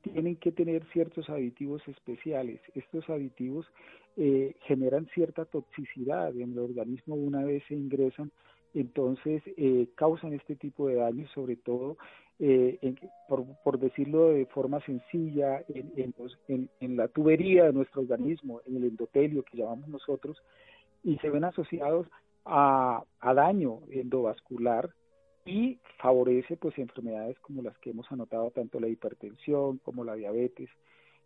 tienen 0.00 0.36
que 0.36 0.52
tener 0.52 0.84
ciertos 0.92 1.28
aditivos 1.28 1.82
especiales. 1.88 2.60
Estos 2.74 3.08
aditivos 3.10 3.66
eh, 4.16 4.54
generan 4.66 5.08
cierta 5.14 5.44
toxicidad 5.44 6.36
en 6.36 6.52
el 6.52 6.58
organismo 6.58 7.16
una 7.16 7.42
vez 7.42 7.64
se 7.68 7.74
ingresan 7.74 8.30
entonces 8.74 9.42
eh, 9.56 9.88
causan 9.94 10.32
este 10.32 10.56
tipo 10.56 10.88
de 10.88 10.96
daños, 10.96 11.30
sobre 11.32 11.56
todo, 11.56 11.96
eh, 12.40 12.78
por, 13.28 13.78
decirlo 13.78 14.30
de 14.30 14.46
forma 14.46 14.80
sencilla, 14.84 15.64
en, 15.68 16.14
en, 16.80 16.96
la 16.96 17.08
tubería 17.08 17.64
de 17.64 17.72
nuestro 17.72 18.02
organismo, 18.02 18.60
en 18.66 18.76
el 18.76 18.84
endotelio 18.84 19.44
que 19.44 19.58
llamamos 19.58 19.88
nosotros, 19.88 20.42
y 21.04 21.16
se 21.18 21.30
ven 21.30 21.44
asociados 21.44 22.08
a, 22.44 23.04
a 23.20 23.34
daño 23.34 23.80
endovascular 23.90 24.90
y 25.46 25.78
favorece 25.98 26.56
pues 26.56 26.76
enfermedades 26.78 27.38
como 27.40 27.62
las 27.62 27.78
que 27.78 27.90
hemos 27.90 28.10
anotado, 28.10 28.50
tanto 28.50 28.80
la 28.80 28.88
hipertensión 28.88 29.78
como 29.78 30.02
la 30.02 30.14
diabetes, 30.14 30.70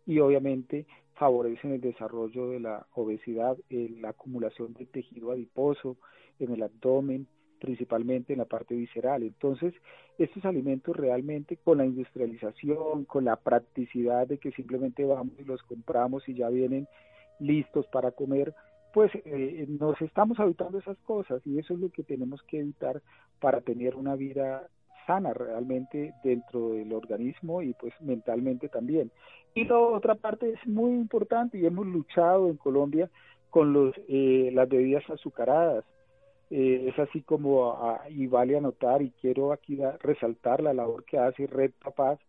y 0.05 0.19
obviamente 0.19 0.85
favorecen 1.15 1.73
el 1.73 1.81
desarrollo 1.81 2.49
de 2.49 2.59
la 2.59 2.87
obesidad, 2.93 3.57
la 3.69 4.09
acumulación 4.09 4.73
de 4.73 4.85
tejido 4.85 5.31
adiposo 5.31 5.97
en 6.39 6.53
el 6.53 6.63
abdomen, 6.63 7.27
principalmente 7.59 8.33
en 8.33 8.39
la 8.39 8.45
parte 8.45 8.75
visceral. 8.75 9.23
Entonces, 9.23 9.73
estos 10.17 10.45
alimentos 10.45 10.95
realmente 10.95 11.57
con 11.57 11.77
la 11.77 11.85
industrialización, 11.85 13.05
con 13.05 13.25
la 13.25 13.35
practicidad 13.35 14.27
de 14.27 14.37
que 14.37 14.51
simplemente 14.51 15.05
vamos 15.05 15.33
y 15.39 15.43
los 15.43 15.61
compramos 15.63 16.27
y 16.27 16.35
ya 16.35 16.49
vienen 16.49 16.87
listos 17.39 17.85
para 17.87 18.11
comer, 18.11 18.53
pues 18.93 19.11
eh, 19.13 19.65
nos 19.67 20.01
estamos 20.01 20.39
habitando 20.39 20.79
esas 20.79 20.97
cosas 20.99 21.41
y 21.45 21.59
eso 21.59 21.73
es 21.73 21.79
lo 21.79 21.89
que 21.89 22.03
tenemos 22.03 22.41
que 22.43 22.59
evitar 22.59 23.01
para 23.39 23.61
tener 23.61 23.95
una 23.95 24.15
vida 24.15 24.67
sana 25.05 25.33
realmente 25.33 26.13
dentro 26.23 26.69
del 26.69 26.93
organismo 26.93 27.61
y 27.61 27.73
pues 27.73 27.93
mentalmente 28.01 28.69
también. 28.69 29.11
Y 29.55 29.65
la 29.65 29.77
otra 29.77 30.15
parte 30.15 30.51
es 30.51 30.67
muy 30.67 30.91
importante 30.91 31.57
y 31.57 31.65
hemos 31.65 31.87
luchado 31.87 32.47
en 32.47 32.57
Colombia 32.57 33.09
con 33.49 33.73
los, 33.73 33.95
eh, 34.07 34.51
las 34.53 34.69
bebidas 34.69 35.07
azucaradas. 35.09 35.83
Eh, 36.49 36.89
es 36.89 36.97
así 36.99 37.21
como, 37.21 37.99
y 38.09 38.27
vale 38.27 38.57
anotar, 38.57 39.01
y 39.01 39.11
quiero 39.21 39.53
aquí 39.53 39.77
resaltar 40.01 40.61
la 40.61 40.73
labor 40.73 41.05
que 41.05 41.17
hace 41.17 41.45
Red 41.47 41.71
Papás 41.83 42.19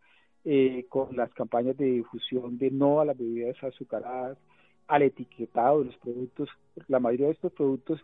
eh, 0.44 0.86
con 0.88 1.16
las 1.16 1.32
campañas 1.34 1.76
de 1.76 1.86
difusión 1.86 2.58
de 2.58 2.70
no 2.70 3.00
a 3.00 3.04
las 3.04 3.16
bebidas 3.16 3.62
azucaradas, 3.62 4.38
al 4.88 5.02
etiquetado 5.02 5.80
de 5.80 5.86
los 5.86 5.96
productos. 5.98 6.48
La 6.88 6.98
mayoría 6.98 7.26
de 7.26 7.32
estos 7.32 7.52
productos 7.52 8.00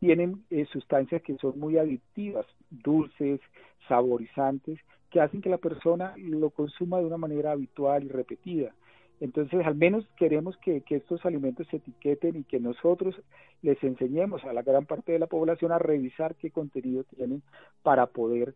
tienen 0.00 0.44
eh, 0.50 0.66
sustancias 0.72 1.22
que 1.22 1.36
son 1.38 1.58
muy 1.58 1.76
adictivas, 1.78 2.46
dulces, 2.70 3.40
saborizantes, 3.88 4.78
que 5.10 5.20
hacen 5.20 5.40
que 5.40 5.50
la 5.50 5.58
persona 5.58 6.14
lo 6.16 6.50
consuma 6.50 6.98
de 6.98 7.06
una 7.06 7.16
manera 7.16 7.52
habitual 7.52 8.04
y 8.04 8.08
repetida. 8.08 8.74
Entonces, 9.20 9.66
al 9.66 9.74
menos 9.74 10.04
queremos 10.16 10.56
que, 10.58 10.82
estos 10.88 11.24
alimentos 11.24 11.66
se 11.68 11.76
etiqueten 11.76 12.36
y 12.36 12.44
que 12.44 12.60
nosotros 12.60 13.14
les 13.62 13.82
enseñemos 13.82 14.44
a 14.44 14.52
la 14.52 14.62
gran 14.62 14.86
parte 14.86 15.12
de 15.12 15.18
la 15.18 15.26
población 15.26 15.72
a 15.72 15.78
revisar 15.78 16.36
qué 16.36 16.50
contenido 16.50 17.04
tienen 17.16 17.42
para 17.82 18.06
poder 18.06 18.54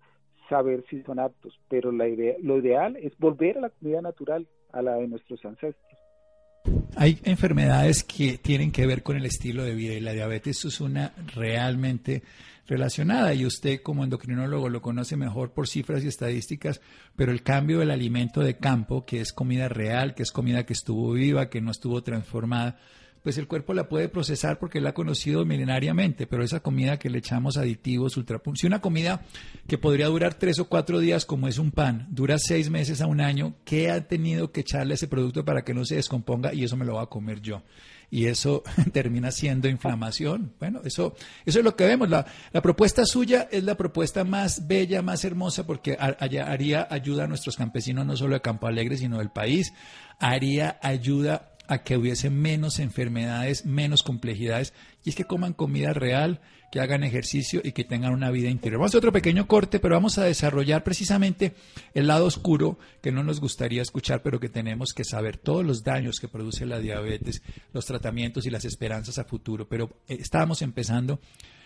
saber 0.48 0.84
si 0.88 1.02
son 1.02 1.18
aptos. 1.18 1.58
Pero 1.68 1.90
la 1.90 2.08
idea, 2.08 2.36
lo 2.42 2.58
ideal 2.58 2.96
es 2.96 3.16
volver 3.18 3.58
a 3.58 3.62
la 3.62 3.70
comida 3.70 4.00
natural, 4.00 4.46
a 4.72 4.82
la 4.82 4.96
de 4.96 5.08
nuestros 5.08 5.44
ancestros. 5.44 5.98
Hay 6.96 7.18
enfermedades 7.24 8.04
que 8.04 8.38
tienen 8.38 8.70
que 8.70 8.86
ver 8.86 9.02
con 9.02 9.16
el 9.16 9.26
estilo 9.26 9.64
de 9.64 9.74
vida 9.74 9.94
y 9.94 10.00
la 10.00 10.12
diabetes 10.12 10.64
es 10.64 10.80
una 10.80 11.12
realmente 11.34 12.22
relacionada 12.66 13.34
y 13.34 13.44
usted 13.44 13.82
como 13.82 14.04
endocrinólogo 14.04 14.68
lo 14.68 14.82
conoce 14.82 15.16
mejor 15.16 15.52
por 15.52 15.68
cifras 15.68 16.04
y 16.04 16.08
estadísticas, 16.08 16.80
pero 17.16 17.32
el 17.32 17.42
cambio 17.42 17.80
del 17.80 17.90
alimento 17.90 18.40
de 18.40 18.56
campo, 18.56 19.04
que 19.04 19.20
es 19.20 19.32
comida 19.32 19.68
real, 19.68 20.14
que 20.14 20.22
es 20.22 20.32
comida 20.32 20.64
que 20.64 20.72
estuvo 20.72 21.12
viva, 21.12 21.50
que 21.50 21.60
no 21.60 21.70
estuvo 21.70 22.02
transformada, 22.02 22.78
pues 23.22 23.38
el 23.38 23.46
cuerpo 23.46 23.72
la 23.72 23.88
puede 23.88 24.08
procesar 24.08 24.58
porque 24.58 24.80
la 24.80 24.90
ha 24.90 24.94
conocido 24.94 25.44
milenariamente, 25.44 26.26
pero 26.26 26.42
esa 26.42 26.60
comida 26.60 26.98
que 26.98 27.10
le 27.10 27.18
echamos 27.18 27.56
aditivos, 27.56 28.16
ultrapuntos, 28.16 28.60
si 28.60 28.66
una 28.66 28.80
comida 28.80 29.22
que 29.68 29.78
podría 29.78 30.08
durar 30.08 30.34
tres 30.34 30.58
o 30.58 30.68
cuatro 30.68 30.98
días 30.98 31.24
como 31.24 31.48
es 31.48 31.58
un 31.58 31.70
pan, 31.70 32.06
dura 32.10 32.38
seis 32.38 32.68
meses 32.68 33.00
a 33.00 33.06
un 33.06 33.20
año, 33.20 33.54
¿qué 33.64 33.90
ha 33.90 34.08
tenido 34.08 34.50
que 34.50 34.62
echarle 34.62 34.94
a 34.94 34.96
ese 34.96 35.08
producto 35.08 35.44
para 35.44 35.62
que 35.62 35.74
no 35.74 35.84
se 35.84 35.96
descomponga 35.96 36.52
y 36.52 36.64
eso 36.64 36.76
me 36.76 36.84
lo 36.84 36.94
va 36.94 37.02
a 37.02 37.06
comer 37.06 37.40
yo? 37.40 37.62
Y 38.12 38.26
eso 38.26 38.62
termina 38.92 39.30
siendo 39.30 39.68
inflamación. 39.68 40.52
Bueno, 40.60 40.82
eso, 40.84 41.16
eso 41.46 41.58
es 41.60 41.64
lo 41.64 41.74
que 41.74 41.86
vemos. 41.86 42.10
La, 42.10 42.26
la 42.52 42.60
propuesta 42.60 43.06
suya 43.06 43.48
es 43.50 43.64
la 43.64 43.74
propuesta 43.74 44.22
más 44.22 44.68
bella, 44.68 45.00
más 45.00 45.24
hermosa, 45.24 45.66
porque 45.66 45.96
haría 45.98 46.86
ayuda 46.90 47.24
a 47.24 47.26
nuestros 47.26 47.56
campesinos, 47.56 48.04
no 48.04 48.14
solo 48.14 48.34
de 48.34 48.42
Campo 48.42 48.66
Alegre, 48.66 48.98
sino 48.98 49.16
del 49.16 49.30
país. 49.30 49.72
Haría 50.18 50.78
ayuda 50.82 51.54
a 51.68 51.78
que 51.78 51.96
hubiese 51.96 52.28
menos 52.28 52.80
enfermedades, 52.80 53.64
menos 53.64 54.02
complejidades, 54.02 54.74
y 55.04 55.08
es 55.08 55.16
que 55.16 55.24
coman 55.24 55.54
comida 55.54 55.94
real, 55.94 56.42
que 56.72 56.80
hagan 56.80 57.04
ejercicio 57.04 57.60
y 57.62 57.72
que 57.72 57.84
tengan 57.84 58.14
una 58.14 58.30
vida 58.30 58.48
interior. 58.48 58.80
Vamos 58.80 58.94
a 58.94 58.98
otro 58.98 59.12
pequeño 59.12 59.46
corte, 59.46 59.78
pero 59.78 59.94
vamos 59.94 60.16
a 60.16 60.24
desarrollar 60.24 60.82
precisamente 60.82 61.52
el 61.92 62.06
lado 62.06 62.24
oscuro 62.24 62.78
que 63.02 63.12
no 63.12 63.22
nos 63.22 63.40
gustaría 63.40 63.82
escuchar, 63.82 64.22
pero 64.22 64.40
que 64.40 64.48
tenemos 64.48 64.94
que 64.94 65.04
saber 65.04 65.36
todos 65.36 65.66
los 65.66 65.84
daños 65.84 66.18
que 66.18 66.28
produce 66.28 66.64
la 66.64 66.78
diabetes, 66.78 67.42
los 67.74 67.84
tratamientos 67.84 68.46
y 68.46 68.50
las 68.50 68.64
esperanzas 68.64 69.18
a 69.18 69.24
futuro. 69.24 69.68
Pero 69.68 69.90
eh, 70.08 70.16
estábamos 70.18 70.62
empezando 70.62 71.20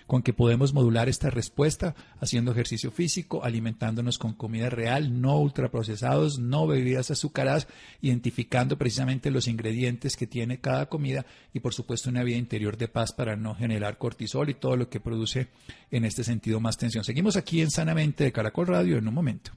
con 0.07 0.23
que 0.23 0.33
podemos 0.33 0.73
modular 0.73 1.09
esta 1.09 1.31
respuesta 1.31 1.95
haciendo 2.21 2.53
ejercicio 2.53 2.91
físico, 2.91 3.45
alimentándonos 3.45 4.19
con 4.19 4.35
comida 4.35 4.71
real, 4.71 5.21
no 5.21 5.39
ultraprocesados, 5.39 6.39
no 6.39 6.67
bebidas 6.67 7.11
azucaradas, 7.11 7.69
identificando 8.01 8.79
precisamente 8.79 9.31
los 9.31 9.49
ingredientes 9.49 10.17
que 10.17 10.27
tiene 10.27 10.61
cada 10.61 10.87
comida 10.87 11.27
y 11.53 11.61
por 11.61 11.75
supuesto 11.75 12.11
una 12.11 12.23
vida 12.23 12.37
interior 12.37 12.77
de 12.77 12.89
paz 12.89 13.13
para 13.13 13.37
no 13.37 13.55
generar 13.55 13.99
cortisol 13.99 14.51
y 14.51 14.55
todo 14.55 14.77
lo 14.77 14.89
que 14.89 15.01
produce 15.01 15.49
en 15.91 16.05
este 16.05 16.25
sentido 16.25 16.61
más 16.61 16.77
tensión. 16.77 17.05
Seguimos 17.05 17.37
aquí 17.37 17.61
en 17.61 17.71
Sanamente 17.71 18.25
de 18.25 18.33
Caracol 18.33 18.67
Radio 18.67 18.99
en 18.99 19.09
un 19.09 19.15
momento. 19.15 19.53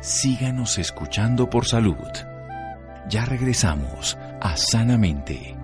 Síganos 0.00 0.78
escuchando 0.78 1.50
por 1.50 1.66
salud. 1.66 2.08
Ya 3.10 3.26
regresamos 3.26 4.16
a 4.40 4.56
Sanamente. 4.56 5.59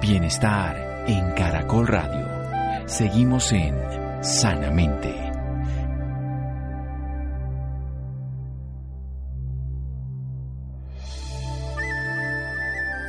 Bienestar 0.00 1.04
en 1.06 1.32
Caracol 1.32 1.86
Radio. 1.86 2.26
Seguimos 2.86 3.52
en 3.52 3.74
Sanamente. 4.22 5.30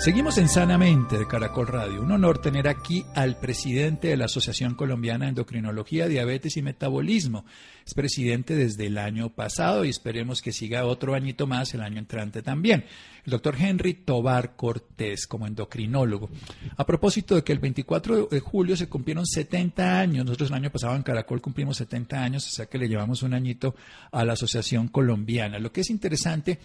Seguimos 0.02 0.40
en 0.40 0.50
Sanamente 0.50 1.20
de 1.20 1.28
Caracol 1.28 1.68
Radio. 1.68 2.02
Un 2.02 2.12
honor 2.12 2.42
tener 2.42 2.68
aquí 2.68 3.06
al 3.14 3.38
presidente 3.38 4.08
de 4.08 4.18
la 4.18 4.26
Asociación 4.26 4.74
Colombiana 4.74 5.26
de 5.26 5.30
Endocrinología, 5.30 6.08
Diabetes 6.08 6.58
y 6.58 6.64
Metabolismo. 6.64 7.46
Es 7.86 7.94
presidente 7.94 8.56
desde 8.56 8.88
el 8.88 8.98
año 8.98 9.30
pasado 9.30 9.86
y 9.86 9.90
esperemos 9.90 10.42
que 10.42 10.54
siga 10.54 10.86
otro 10.86 11.14
añito 11.14 11.46
más 11.46 11.76
el 11.76 11.82
año 11.82 12.00
entrante 12.00 12.42
también. 12.42 12.84
El 13.26 13.32
doctor 13.32 13.56
Henry 13.60 13.94
Tobar 13.94 14.56
Cortés 14.56 15.28
como 15.28 15.48
endocrinólogo. 15.48 16.30
A 16.78 16.86
propósito 16.86 17.36
de 17.36 17.44
que 17.44 17.54
el 17.54 17.60
24 17.60 18.28
de 18.28 18.40
julio 18.40 18.76
se 18.76 18.90
cumplieron 18.90 19.26
70 19.26 20.00
años, 20.00 20.26
nosotros 20.26 20.50
el 20.50 20.56
año 20.56 20.72
pasado 20.72 20.96
en 20.96 21.04
Caracol 21.04 21.42
cumplimos 21.42 21.78
70 21.78 22.24
años, 22.24 22.48
o 22.48 22.50
sea 22.50 22.66
que 22.66 22.78
le 22.78 22.88
llevamos 22.88 23.24
un 23.24 23.34
añito 23.34 23.76
a 24.12 24.26
la 24.26 24.34
Asociación 24.34 24.88
Colombiana. 24.88 25.60
Lo 25.60 25.72
que 25.72 25.82
es 25.82 25.90
interesante 25.90 26.60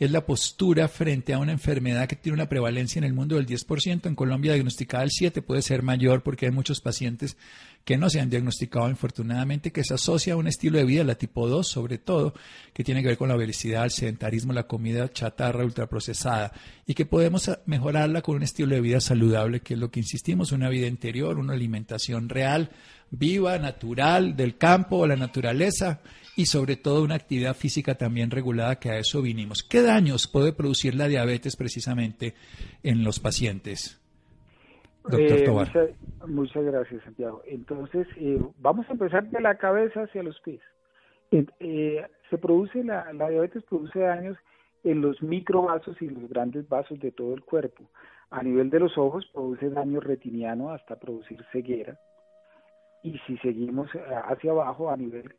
es 0.00 0.10
la 0.10 0.24
postura 0.24 0.88
frente 0.88 1.34
a 1.34 1.38
una 1.38 1.52
enfermedad 1.52 2.08
que 2.08 2.16
tiene 2.16 2.34
una 2.34 2.48
prevalencia 2.48 2.98
en 2.98 3.04
el 3.04 3.12
mundo 3.12 3.36
del 3.36 3.46
10%, 3.46 4.06
en 4.06 4.14
Colombia 4.14 4.54
diagnosticada 4.54 5.04
el 5.04 5.10
7%, 5.10 5.42
puede 5.42 5.60
ser 5.60 5.82
mayor 5.82 6.22
porque 6.22 6.46
hay 6.46 6.52
muchos 6.52 6.80
pacientes 6.80 7.36
que 7.84 7.96
no 7.96 8.10
se 8.10 8.20
han 8.20 8.30
diagnosticado 8.30 8.88
infortunadamente, 8.88 9.72
que 9.72 9.84
se 9.84 9.94
asocia 9.94 10.34
a 10.34 10.36
un 10.36 10.46
estilo 10.46 10.78
de 10.78 10.84
vida, 10.84 11.04
la 11.04 11.14
tipo 11.14 11.48
2 11.48 11.66
sobre 11.66 11.98
todo, 11.98 12.34
que 12.72 12.84
tiene 12.84 13.02
que 13.02 13.08
ver 13.08 13.18
con 13.18 13.28
la 13.28 13.36
obesidad, 13.36 13.84
el 13.84 13.90
sedentarismo, 13.90 14.52
la 14.52 14.66
comida 14.66 15.10
chatarra 15.12 15.64
ultraprocesada, 15.64 16.52
y 16.86 16.94
que 16.94 17.06
podemos 17.06 17.50
mejorarla 17.66 18.22
con 18.22 18.36
un 18.36 18.42
estilo 18.42 18.74
de 18.74 18.80
vida 18.80 19.00
saludable, 19.00 19.60
que 19.60 19.74
es 19.74 19.80
lo 19.80 19.90
que 19.90 20.00
insistimos, 20.00 20.52
una 20.52 20.68
vida 20.68 20.86
interior, 20.86 21.38
una 21.38 21.54
alimentación 21.54 22.28
real, 22.28 22.70
viva, 23.10 23.58
natural, 23.58 24.36
del 24.36 24.56
campo, 24.56 24.98
o 24.98 25.06
la 25.06 25.16
naturaleza, 25.16 26.00
y 26.36 26.46
sobre 26.46 26.76
todo 26.76 27.02
una 27.02 27.16
actividad 27.16 27.56
física 27.56 27.96
también 27.96 28.30
regulada, 28.30 28.78
que 28.78 28.90
a 28.90 28.98
eso 28.98 29.20
vinimos. 29.20 29.62
¿Qué 29.62 29.82
daños 29.82 30.26
puede 30.26 30.52
producir 30.52 30.94
la 30.94 31.08
diabetes 31.08 31.56
precisamente 31.56 32.34
en 32.82 33.02
los 33.02 33.18
pacientes? 33.18 33.99
Doctor 35.04 35.44
Tobar. 35.44 35.94
Muchas, 36.26 36.64
gracias, 36.64 37.02
Santiago. 37.04 37.42
Entonces, 37.46 38.06
vamos 38.58 38.88
a 38.88 38.92
empezar 38.92 39.28
de 39.30 39.40
la 39.40 39.56
cabeza 39.56 40.02
hacia 40.02 40.22
los 40.22 40.40
pies. 40.40 40.60
se 41.30 42.38
produce, 42.38 42.84
la, 42.84 43.12
la 43.12 43.28
diabetes 43.28 43.62
produce 43.64 44.00
daños 44.00 44.36
en 44.84 45.00
los 45.00 45.22
microvasos 45.22 46.00
y 46.00 46.08
los 46.08 46.28
grandes 46.28 46.68
vasos 46.68 46.98
de 47.00 47.12
todo 47.12 47.34
el 47.34 47.42
cuerpo. 47.42 47.84
A 48.30 48.42
nivel 48.42 48.70
de 48.70 48.80
los 48.80 48.96
ojos 48.96 49.26
produce 49.32 49.70
daño 49.70 50.00
retiniano 50.00 50.70
hasta 50.70 50.98
producir 50.98 51.44
ceguera. 51.52 51.98
Y 53.02 53.18
si 53.26 53.36
seguimos 53.38 53.90
hacia 54.26 54.50
abajo 54.52 54.90
a 54.90 54.96
nivel 54.96 55.34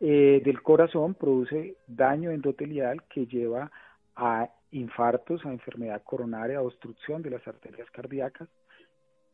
eh, 0.00 0.42
del 0.44 0.62
corazón 0.62 1.14
produce 1.14 1.76
daño 1.86 2.30
endotelial 2.30 3.02
que 3.04 3.26
lleva 3.26 3.70
a 4.16 4.48
infartos, 4.72 5.44
a 5.44 5.52
enfermedad 5.52 6.02
coronaria, 6.02 6.58
a 6.58 6.62
obstrucción 6.62 7.22
de 7.22 7.30
las 7.30 7.46
arterias 7.46 7.90
cardíacas. 7.90 8.48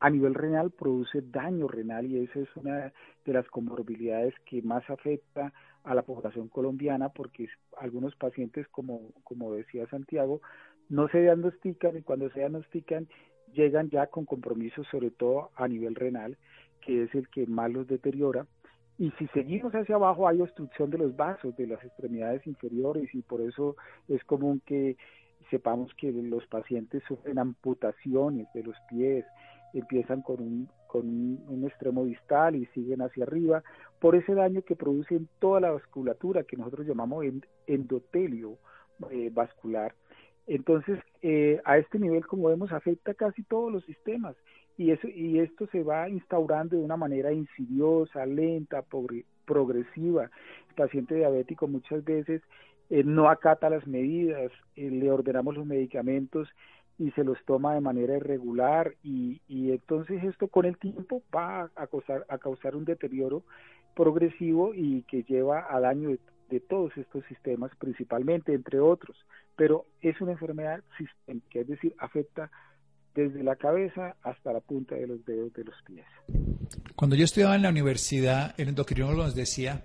A 0.00 0.09
nivel 0.09 0.35
renal 0.35 0.71
produce 0.71 1.21
daño 1.21 1.69
renal 1.69 2.07
y 2.07 2.25
esa 2.25 2.40
es 2.40 2.49
una 2.57 2.90
de 3.26 3.33
las 3.33 3.47
comorbilidades 3.49 4.35
que 4.47 4.62
más 4.62 4.88
afecta 4.88 5.52
a 5.85 5.95
la 5.95 6.02
población 6.02 6.49
colombiana 6.49 7.11
porque 7.11 7.49
algunos 7.78 8.16
pacientes, 8.16 8.66
como, 8.69 9.12
como 9.25 9.52
decía 9.52 9.87
Santiago, 9.88 10.40
no 10.88 11.09
se 11.09 11.21
diagnostican 11.21 11.99
y 11.99 12.02
cuando 12.02 12.30
se 12.30 12.40
diagnostican 12.40 13.09
llegan 13.52 13.90
ya 13.90 14.07
con 14.07 14.25
compromisos 14.25 14.87
sobre 14.90 15.11
todo 15.11 15.50
a 15.54 15.69
nivel 15.69 15.95
renal, 15.95 16.38
que 16.80 17.02
es 17.02 17.14
el 17.14 17.28
que 17.28 17.47
más 17.47 17.71
los 17.71 17.87
deteriora. 17.87 18.47
Y 18.97 19.11
si 19.12 19.26
seguimos 19.28 19.75
hacia 19.75 19.97
abajo 19.97 20.28
hay 20.28 20.40
obstrucción 20.40 20.90
de 20.90 20.99
los 20.99 21.14
vasos, 21.14 21.54
de 21.57 21.66
las 21.66 21.83
extremidades 21.85 22.47
inferiores 22.47 23.14
y 23.14 23.21
por 23.21 23.42
eso 23.42 23.76
es 24.09 24.23
común 24.25 24.62
que 24.64 24.97
sepamos 25.50 25.92
que 25.95 26.12
los 26.12 26.47
pacientes 26.47 27.02
sufren 27.09 27.38
amputaciones 27.38 28.47
de 28.54 28.62
los 28.62 28.76
pies, 28.88 29.25
empiezan 29.75 30.23
con 30.23 30.41
un, 30.41 30.69
con 30.87 31.07
un, 31.07 31.65
extremo 31.65 32.05
distal 32.05 32.57
y 32.57 32.67
siguen 32.67 33.03
hacia 33.03 33.25
arriba, 33.25 33.62
por 34.00 34.17
ese 34.17 34.35
daño 34.35 34.62
que 34.62 34.77
produce 34.77 35.15
en 35.15 35.29
toda 35.39 35.61
la 35.61 35.71
vasculatura 35.71 36.45
que 36.45 36.57
nosotros 36.57 36.87
llamamos 36.87 37.25
endotelio 37.67 38.59
eh, 39.11 39.31
vascular. 39.33 39.95
Entonces, 40.47 40.99
eh, 41.23 41.61
a 41.65 41.79
este 41.79 41.99
nivel, 41.99 42.27
como 42.27 42.49
vemos, 42.49 42.73
afecta 42.73 43.15
casi 43.15 43.43
todos 43.45 43.73
los 43.73 43.85
sistemas 43.85 44.35
y, 44.77 44.91
eso, 44.91 45.07
y 45.09 45.39
esto 45.39 45.67
se 45.69 45.83
va 45.83 46.09
instaurando 46.09 46.77
de 46.77 46.83
una 46.83 46.97
manera 46.97 47.33
insidiosa, 47.33 48.27
lenta, 48.27 48.83
progresiva. 49.45 50.31
El 50.71 50.75
paciente 50.75 51.15
diabético 51.15 51.69
muchas 51.69 52.03
veces 52.05 52.43
eh, 52.89 53.05
no 53.05 53.29
acata 53.29 53.71
las 53.71 53.87
medidas, 53.87 54.50
le 54.75 55.11
ordenamos 55.11 55.55
los 55.55 55.67
medicamentos 55.67 56.49
y 57.00 57.11
se 57.12 57.25
los 57.25 57.38
toma 57.47 57.75
de 57.75 57.80
manera 57.80 58.14
irregular 58.14 58.95
y, 59.02 59.40
y 59.49 59.73
entonces 59.73 60.23
esto 60.23 60.49
con 60.49 60.66
el 60.66 60.76
tiempo 60.76 61.23
va 61.35 61.71
a 61.75 61.87
causar, 61.87 62.26
a 62.28 62.37
causar 62.37 62.76
un 62.76 62.85
deterioro 62.85 63.42
progresivo 63.97 64.75
y 64.75 65.02
que 65.09 65.23
lleva 65.23 65.66
a 65.71 65.80
daño 65.80 66.11
de, 66.50 66.61
todos 66.61 66.95
estos 66.97 67.25
sistemas 67.26 67.71
principalmente, 67.78 68.52
entre 68.52 68.80
otros, 68.80 69.16
pero 69.57 69.87
es 70.02 70.21
una 70.21 70.33
enfermedad 70.33 70.83
sistémica, 70.99 71.61
es 71.61 71.69
decir, 71.69 71.95
afecta 71.99 72.50
desde 73.14 73.42
la 73.42 73.57
cabeza 73.57 74.16
hasta 74.23 74.52
la 74.52 74.61
punta 74.61 74.95
de 74.95 75.07
los 75.07 75.25
dedos 75.25 75.54
de 75.54 75.64
los 75.64 75.75
pies. 75.87 76.04
Cuando 76.97 77.16
yo 77.16 77.25
estudiaba 77.25 77.57
en 77.57 77.62
la 77.62 77.71
universidad, 77.71 78.54
el 78.59 78.69
endocrinólogo 78.69 79.23
nos 79.23 79.35
decía, 79.35 79.85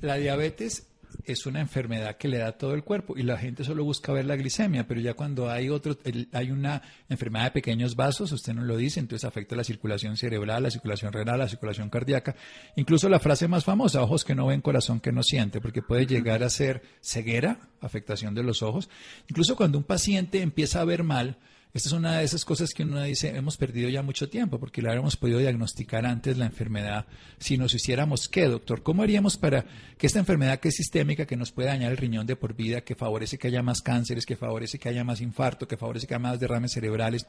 la 0.00 0.16
diabetes 0.16 0.87
es 1.24 1.46
una 1.46 1.60
enfermedad 1.60 2.16
que 2.16 2.28
le 2.28 2.38
da 2.38 2.52
todo 2.52 2.74
el 2.74 2.84
cuerpo 2.84 3.16
y 3.16 3.22
la 3.22 3.36
gente 3.36 3.64
solo 3.64 3.84
busca 3.84 4.12
ver 4.12 4.24
la 4.24 4.36
glicemia, 4.36 4.86
pero 4.86 5.00
ya 5.00 5.14
cuando 5.14 5.50
hay 5.50 5.68
otro, 5.68 5.96
hay 6.32 6.50
una 6.50 6.82
enfermedad 7.08 7.44
de 7.44 7.50
pequeños 7.52 7.96
vasos, 7.96 8.32
usted 8.32 8.54
no 8.54 8.62
lo 8.62 8.76
dice, 8.76 9.00
entonces 9.00 9.26
afecta 9.26 9.56
la 9.56 9.64
circulación 9.64 10.16
cerebral, 10.16 10.62
la 10.62 10.70
circulación 10.70 11.12
renal, 11.12 11.38
la 11.38 11.48
circulación 11.48 11.90
cardíaca, 11.90 12.36
incluso 12.76 13.08
la 13.08 13.20
frase 13.20 13.48
más 13.48 13.64
famosa, 13.64 14.02
ojos 14.02 14.24
que 14.24 14.34
no 14.34 14.46
ven, 14.46 14.60
corazón 14.60 15.00
que 15.00 15.12
no 15.12 15.22
siente, 15.22 15.60
porque 15.60 15.82
puede 15.82 16.06
llegar 16.06 16.42
a 16.42 16.50
ser 16.50 16.82
ceguera, 17.00 17.68
afectación 17.80 18.34
de 18.34 18.42
los 18.42 18.62
ojos, 18.62 18.88
incluso 19.28 19.56
cuando 19.56 19.78
un 19.78 19.84
paciente 19.84 20.42
empieza 20.42 20.80
a 20.80 20.84
ver 20.84 21.02
mal, 21.02 21.38
esta 21.74 21.90
es 21.90 21.92
una 21.92 22.18
de 22.18 22.24
esas 22.24 22.44
cosas 22.44 22.72
que 22.72 22.82
uno 22.82 23.02
dice, 23.02 23.36
hemos 23.36 23.58
perdido 23.58 23.90
ya 23.90 24.02
mucho 24.02 24.28
tiempo, 24.30 24.58
porque 24.58 24.80
la 24.80 24.88
habríamos 24.88 25.16
podido 25.16 25.38
diagnosticar 25.38 26.06
antes 26.06 26.38
la 26.38 26.46
enfermedad 26.46 27.06
si 27.38 27.58
nos 27.58 27.74
hiciéramos 27.74 28.28
qué, 28.28 28.46
doctor. 28.46 28.82
¿Cómo 28.82 29.02
haríamos 29.02 29.36
para 29.36 29.66
que 29.98 30.06
esta 30.06 30.18
enfermedad 30.18 30.60
que 30.60 30.68
es 30.68 30.76
sistémica, 30.76 31.26
que 31.26 31.36
nos 31.36 31.52
puede 31.52 31.68
dañar 31.68 31.90
el 31.90 31.98
riñón 31.98 32.26
de 32.26 32.36
por 32.36 32.54
vida, 32.54 32.80
que 32.80 32.94
favorece 32.94 33.36
que 33.36 33.48
haya 33.48 33.62
más 33.62 33.82
cánceres, 33.82 34.24
que 34.24 34.36
favorece 34.36 34.78
que 34.78 34.88
haya 34.88 35.04
más 35.04 35.20
infarto, 35.20 35.68
que 35.68 35.76
favorece 35.76 36.06
que 36.06 36.14
haya 36.14 36.22
más 36.22 36.40
derrames 36.40 36.72
cerebrales, 36.72 37.26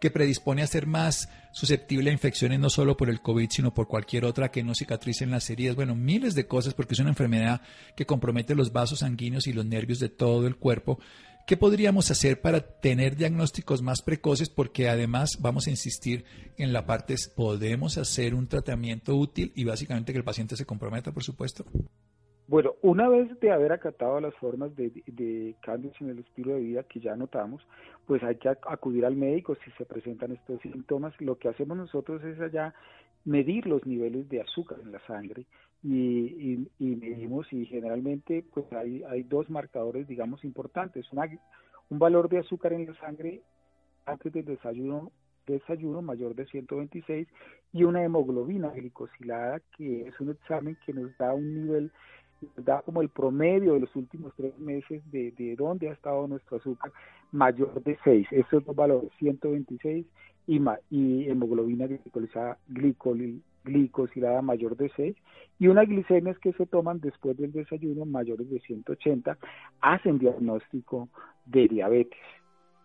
que 0.00 0.10
predispone 0.10 0.62
a 0.62 0.66
ser 0.66 0.86
más 0.86 1.28
susceptible 1.52 2.10
a 2.10 2.12
infecciones 2.12 2.58
no 2.58 2.70
solo 2.70 2.96
por 2.96 3.10
el 3.10 3.20
COVID, 3.20 3.48
sino 3.50 3.74
por 3.74 3.86
cualquier 3.86 4.24
otra 4.24 4.50
que 4.50 4.62
no 4.64 4.74
cicatricen 4.74 5.30
las 5.30 5.48
heridas, 5.50 5.76
bueno, 5.76 5.94
miles 5.94 6.34
de 6.34 6.46
cosas, 6.46 6.74
porque 6.74 6.94
es 6.94 7.00
una 7.00 7.10
enfermedad 7.10 7.60
que 7.96 8.06
compromete 8.06 8.54
los 8.54 8.72
vasos 8.72 9.00
sanguíneos 9.00 9.46
y 9.46 9.52
los 9.52 9.66
nervios 9.66 10.00
de 10.00 10.08
todo 10.08 10.46
el 10.46 10.56
cuerpo. 10.56 10.98
¿Qué 11.46 11.58
podríamos 11.58 12.10
hacer 12.10 12.40
para 12.40 12.60
tener 12.60 13.16
diagnósticos 13.16 13.82
más 13.82 14.00
precoces? 14.00 14.48
Porque 14.48 14.88
además 14.88 15.38
vamos 15.42 15.66
a 15.66 15.70
insistir 15.70 16.24
en 16.56 16.72
la 16.72 16.86
parte, 16.86 17.16
podemos 17.36 17.98
hacer 17.98 18.34
un 18.34 18.48
tratamiento 18.48 19.14
útil 19.14 19.52
y 19.54 19.64
básicamente 19.64 20.12
que 20.12 20.18
el 20.18 20.24
paciente 20.24 20.56
se 20.56 20.64
comprometa, 20.64 21.12
por 21.12 21.22
supuesto. 21.22 21.66
Bueno, 22.48 22.76
una 22.80 23.10
vez 23.10 23.38
de 23.40 23.52
haber 23.52 23.72
acatado 23.72 24.20
las 24.20 24.34
formas 24.36 24.74
de, 24.74 25.54
cambios 25.60 25.94
en 26.00 26.08
el 26.08 26.20
estilo 26.20 26.54
de 26.54 26.60
vida 26.60 26.82
que 26.84 27.00
ya 27.00 27.14
notamos, 27.14 27.60
pues 28.06 28.22
hay 28.22 28.36
que 28.36 28.48
acudir 28.48 29.04
al 29.04 29.14
médico 29.14 29.54
si 29.66 29.70
se 29.72 29.84
presentan 29.84 30.32
estos 30.32 30.62
síntomas. 30.62 31.12
Lo 31.20 31.36
que 31.36 31.48
hacemos 31.48 31.76
nosotros 31.76 32.24
es 32.24 32.40
allá 32.40 32.74
medir 33.26 33.66
los 33.66 33.84
niveles 33.84 34.30
de 34.30 34.40
azúcar 34.40 34.78
en 34.82 34.92
la 34.92 35.06
sangre 35.06 35.44
y, 35.84 36.66
medimos 36.78 37.52
y 37.52 37.66
generalmente 37.66 38.44
pues 38.52 38.70
hay, 38.72 39.02
hay 39.04 39.22
dos 39.22 39.50
marcadores 39.50 40.08
digamos 40.08 40.44
importantes. 40.44 41.06
Un 41.90 41.98
valor 41.98 42.28
de 42.28 42.38
azúcar 42.38 42.72
en 42.72 42.86
la 42.86 42.94
sangre 42.94 43.42
antes 44.06 44.32
del 44.32 44.44
desayuno 44.46 45.12
desayuno 45.46 46.00
mayor 46.00 46.34
de 46.34 46.46
126 46.46 47.28
y 47.74 47.84
una 47.84 48.02
hemoglobina 48.02 48.70
glicosilada 48.70 49.60
que 49.76 50.08
es 50.08 50.18
un 50.18 50.30
examen 50.30 50.78
que 50.86 50.94
nos 50.94 51.14
da 51.18 51.34
un 51.34 51.54
nivel 51.54 51.92
nos 52.40 52.64
da 52.64 52.80
como 52.80 53.02
el 53.02 53.10
promedio 53.10 53.74
de 53.74 53.80
los 53.80 53.94
últimos 53.94 54.32
tres 54.36 54.58
meses 54.58 55.02
de, 55.12 55.32
de 55.32 55.54
dónde 55.54 55.90
ha 55.90 55.92
estado 55.92 56.26
nuestro 56.26 56.56
azúcar 56.56 56.92
mayor 57.30 57.82
de 57.82 57.98
6 58.04 58.26
esos 58.30 58.64
dos 58.64 58.74
valores 58.74 59.10
126 59.18 60.06
y, 60.46 60.60
y 60.90 61.28
hemoglobina 61.28 61.86
glicosilada, 61.86 62.58
glicosilada 63.64 64.42
mayor 64.42 64.76
de 64.76 64.90
6 64.96 65.16
y 65.58 65.68
unas 65.68 65.88
glicemias 65.88 66.38
que 66.38 66.52
se 66.52 66.66
toman 66.66 67.00
después 67.00 67.36
del 67.36 67.52
desayuno 67.52 68.04
mayores 68.04 68.48
de 68.50 68.60
180 68.60 69.38
hacen 69.80 70.18
diagnóstico 70.18 71.08
de 71.46 71.68
diabetes. 71.68 72.18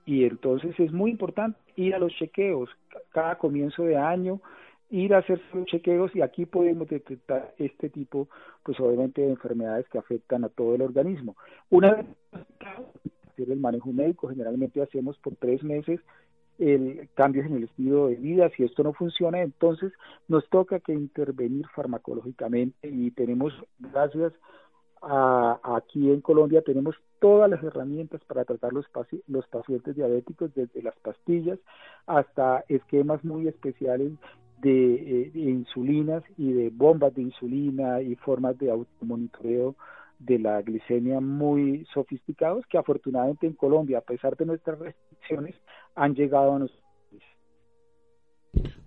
Y 0.06 0.26
entonces 0.26 0.80
es 0.80 0.92
muy 0.92 1.12
importante 1.12 1.60
ir 1.76 1.94
a 1.94 2.00
los 2.00 2.14
chequeos 2.14 2.70
cada 3.12 3.38
comienzo 3.38 3.84
de 3.84 3.98
año, 3.98 4.42
ir 4.90 5.14
a 5.14 5.20
hacer 5.20 5.40
los 5.54 5.66
chequeos 5.66 6.16
y 6.16 6.22
aquí 6.22 6.46
podemos 6.46 6.88
detectar 6.90 7.54
este 7.58 7.90
tipo, 7.90 8.28
pues 8.64 8.80
obviamente 8.80 9.22
de 9.22 9.30
enfermedades 9.30 9.88
que 9.90 10.00
afectan 10.00 10.44
a 10.44 10.50
todo 10.50 10.76
el 10.76 10.82
organismo. 10.82 11.36
Una 11.70 11.94
vez 11.94 12.06
el 13.38 13.60
manejo 13.60 13.94
médico, 13.94 14.28
generalmente 14.28 14.82
hacemos 14.82 15.18
por 15.20 15.36
tres 15.36 15.64
meses 15.64 16.02
el 16.60 17.10
cambios 17.16 17.46
en 17.46 17.56
el 17.56 17.64
estilo 17.64 18.08
de 18.08 18.16
vida, 18.16 18.50
si 18.56 18.64
esto 18.64 18.84
no 18.84 18.94
funciona, 18.94 19.42
entonces 19.42 19.94
nos 20.28 20.48
toca 20.50 20.80
que 20.80 20.94
intervenir 20.94 21.66
farmacológicamente 21.74 22.88
y 22.88 23.12
tenemos, 23.12 23.54
gracias 23.80 24.34
a, 25.02 25.60
aquí 25.64 26.12
en 26.12 26.22
Colombia, 26.22 26.62
tenemos 26.62 26.96
todas 27.20 27.50
las 27.50 27.64
herramientas 27.64 28.22
para 28.26 28.44
tratar 28.44 28.74
los, 28.74 28.86
los 29.28 29.48
pacientes 29.48 29.96
diabéticos, 29.96 30.54
desde 30.54 30.84
las 30.84 30.96
pastillas 30.98 31.60
hasta 32.06 32.66
esquemas 32.68 33.24
muy 33.24 33.48
especiales 33.48 34.12
de, 34.62 34.94
eh, 34.96 35.32
de 35.34 35.40
insulinas 35.40 36.24
y 36.38 36.52
de 36.52 36.70
bombas 36.70 37.16
de 37.16 37.22
insulina 37.22 38.02
y 38.02 38.16
formas 38.16 38.58
de 38.60 38.72
automonitoreo 38.72 39.76
de 40.20 40.38
la 40.38 40.62
glicemia 40.62 41.20
muy 41.20 41.88
sofisticados 41.94 42.66
que 42.68 42.78
afortunadamente 42.78 43.48
en 43.48 43.54
Colombia, 43.54 44.00
a 44.00 44.02
pesar 44.02 44.36
de 44.36 44.46
nuestras 44.46 44.78
restricciones, 44.78 45.56
han 45.96 46.14
llegado 46.14 46.56
a 46.56 46.60
nosotros. 46.60 46.84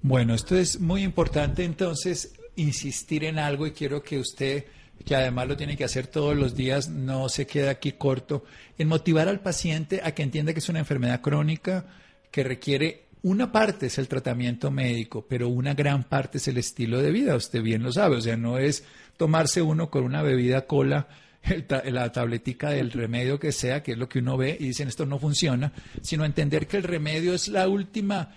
Bueno, 0.03 0.35
esto 0.35 0.57
es 0.57 0.81
muy 0.81 1.03
importante 1.03 1.65
entonces 1.65 2.39
insistir 2.57 3.25
en 3.25 3.39
algo 3.39 3.67
y 3.67 3.73
quiero 3.73 4.03
que 4.03 4.19
usted, 4.19 4.65
que 5.07 5.15
además 5.15 5.49
lo 5.49 5.57
tiene 5.57 5.77
que 5.77 5.85
hacer 5.85 6.07
todos 6.07 6.37
los 6.37 6.55
días, 6.55 6.91
no 6.91 7.29
se 7.29 7.47
quede 7.47 7.71
aquí 7.71 7.93
corto, 7.93 8.45
en 8.77 8.89
motivar 8.89 9.29
al 9.29 9.41
paciente 9.41 10.01
a 10.05 10.13
que 10.13 10.23
entienda 10.23 10.53
que 10.53 10.59
es 10.59 10.69
una 10.69 10.81
enfermedad 10.81 11.21
crónica 11.21 11.87
que 12.31 12.45
requiere 12.45 13.07
una 13.23 13.53
parte 13.53 13.87
es 13.87 13.99
el 13.99 14.09
tratamiento 14.09 14.71
médico, 14.71 15.27
pero 15.29 15.49
una 15.49 15.75
gran 15.75 16.05
parte 16.05 16.39
es 16.39 16.49
el 16.49 16.59
estilo 16.59 17.01
de 17.01 17.13
vida, 17.13 17.37
usted 17.37 17.63
bien 17.63 17.83
lo 17.83 17.93
sabe, 17.93 18.17
o 18.17 18.21
sea, 18.21 18.37
no 18.37 18.59
es 18.59 18.85
tomarse 19.17 19.63
uno 19.63 19.91
con 19.91 20.05
una 20.05 20.23
bebida 20.23 20.67
cola 20.67 21.09
la 21.91 22.13
tabletica 22.13 22.71
del 22.71 22.93
remedio 22.93 23.39
que 23.39 23.53
sea, 23.53 23.83
que 23.83 23.93
es 23.93 23.99
lo 23.99 24.09
que 24.09 24.21
uno 24.21 24.37
ve 24.37 24.57
y 24.59 24.67
dicen 24.67 24.89
esto 24.89 25.07
no 25.07 25.19
funciona, 25.19 25.73
sino 26.01 26.25
entender 26.25 26.67
que 26.67 26.77
el 26.77 26.85
remedio 26.85 27.35
es 27.35 27.49
la 27.49 27.69
última 27.69 28.37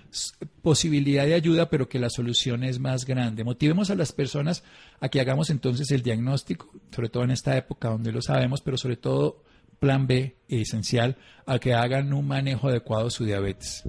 posibilidad 0.61 1.25
de 1.25 1.35
ayuda, 1.35 1.69
pero 1.69 1.87
que 1.87 1.99
la 1.99 2.09
solución 2.09 2.63
es 2.63 2.79
más 2.79 3.05
grande. 3.05 3.43
Motivemos 3.43 3.91
a 3.91 3.95
las 3.95 4.11
personas 4.11 4.63
a 4.99 5.09
que 5.09 5.19
hagamos 5.19 5.49
entonces 5.49 5.91
el 5.91 6.01
diagnóstico, 6.01 6.71
sobre 6.91 7.09
todo 7.09 7.23
en 7.23 7.31
esta 7.31 7.55
época 7.55 7.89
donde 7.89 8.11
lo 8.11 8.21
sabemos, 8.21 8.61
pero 8.61 8.77
sobre 8.77 8.97
todo 8.97 9.43
plan 9.79 10.07
B 10.07 10.37
esencial, 10.47 11.17
a 11.45 11.59
que 11.59 11.73
hagan 11.73 12.11
un 12.13 12.27
manejo 12.27 12.69
adecuado 12.69 13.05
de 13.05 13.11
su 13.11 13.25
diabetes. 13.25 13.83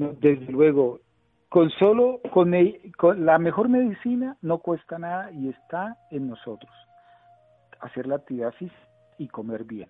Desde 0.00 0.50
luego, 0.50 1.00
con 1.50 1.68
solo 1.72 2.20
con, 2.32 2.54
la 3.26 3.38
mejor 3.38 3.68
medicina 3.68 4.34
no 4.40 4.58
cuesta 4.58 4.98
nada 4.98 5.30
y 5.30 5.50
está 5.50 5.98
en 6.10 6.30
nosotros 6.30 6.72
hacer 7.80 8.06
la 8.06 8.16
actividad 8.16 8.54
y 9.18 9.28
comer 9.28 9.64
bien. 9.64 9.88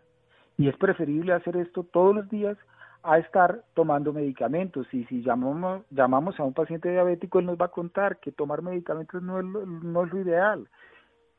Y 0.56 0.68
es 0.68 0.76
preferible 0.76 1.32
hacer 1.32 1.56
esto 1.56 1.84
todos 1.84 2.14
los 2.14 2.28
días 2.28 2.56
a 3.04 3.18
estar 3.18 3.62
tomando 3.74 4.12
medicamentos. 4.12 4.92
Y 4.92 5.04
si 5.04 5.22
llamamos 5.22 5.84
llamamos 5.90 6.38
a 6.40 6.44
un 6.44 6.54
paciente 6.54 6.90
diabético 6.90 7.38
él 7.38 7.46
nos 7.46 7.60
va 7.60 7.66
a 7.66 7.70
contar 7.70 8.18
que 8.18 8.32
tomar 8.32 8.62
medicamentos 8.62 9.22
no 9.22 9.38
es 9.38 9.44
lo, 9.44 9.64
no 9.64 10.04
es 10.04 10.12
lo 10.12 10.20
ideal. 10.20 10.68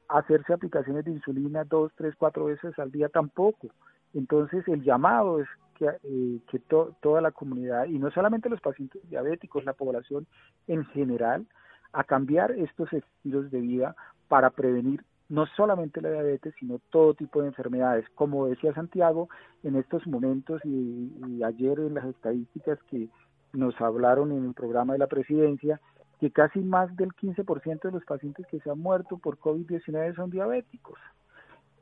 Hacerse 0.07 0.53
aplicaciones 0.53 1.03
de 1.03 1.11
insulina 1.11 1.65
dos 1.65 1.91
tres 1.95 2.15
cuatro 2.17 2.45
veces 2.45 2.77
al 2.79 2.89
día 2.91 3.09
tampoco. 3.09 3.67
Entonces 4.13 4.65
el 4.69 4.81
llamado 4.81 5.41
es 5.41 5.47
que, 5.81 6.57
eh, 6.57 6.61
toda 7.01 7.21
la 7.21 7.31
comunidad, 7.31 7.85
y 7.85 7.97
no 7.97 8.11
solamente 8.11 8.49
los 8.49 8.61
pacientes 8.61 9.01
diabéticos, 9.09 9.65
la 9.65 9.73
población 9.73 10.27
en 10.67 10.85
general, 10.85 11.47
a 11.93 12.03
cambiar 12.03 12.51
estos 12.51 12.93
estilos 12.93 13.49
de 13.51 13.59
vida 13.59 13.95
para 14.27 14.51
prevenir 14.51 15.03
no 15.27 15.45
solamente 15.55 16.01
la 16.01 16.11
diabetes, 16.11 16.53
sino 16.59 16.79
todo 16.89 17.13
tipo 17.13 17.41
de 17.41 17.47
enfermedades. 17.47 18.05
Como 18.15 18.47
decía 18.47 18.73
Santiago, 18.73 19.29
en 19.63 19.75
estos 19.75 20.05
momentos 20.05 20.61
y 20.65 21.41
ayer 21.43 21.79
en 21.79 21.93
las 21.93 22.05
estadísticas 22.05 22.77
que 22.89 23.07
nos 23.53 23.79
hablaron 23.79 24.31
en 24.33 24.45
el 24.45 24.53
programa 24.53 24.93
de 24.93 24.99
la 24.99 25.07
presidencia, 25.07 25.79
que 26.19 26.31
casi 26.31 26.59
más 26.59 26.95
del 26.97 27.13
15% 27.13 27.81
de 27.81 27.91
los 27.91 28.03
pacientes 28.03 28.45
que 28.47 28.59
se 28.59 28.69
han 28.69 28.79
muerto 28.79 29.17
por 29.17 29.39
COVID-19 29.39 30.15
son 30.15 30.29
diabéticos 30.29 30.99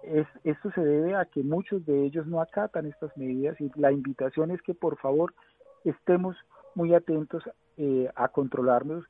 esto 0.04 0.72
se 0.72 0.82
debe 0.82 1.16
a 1.16 1.26
que 1.26 1.44
muchos 1.44 1.86
de 1.86 2.06
ellos 2.06 2.26
no 2.26 2.42
acatan 2.42 2.86
estas 2.86 3.16
medidas 3.18 3.60
y 3.60 3.72
la 3.76 3.92
invitación 3.92 4.52
es 4.52 4.62
que 4.62 4.74
por 4.74 4.98
favor 4.98 5.34
estemos 5.84 6.36
muy 6.76 6.94
atentos 6.94 7.44
eh, 7.78 8.10
a 8.16 8.30
controlarnos 8.30 9.06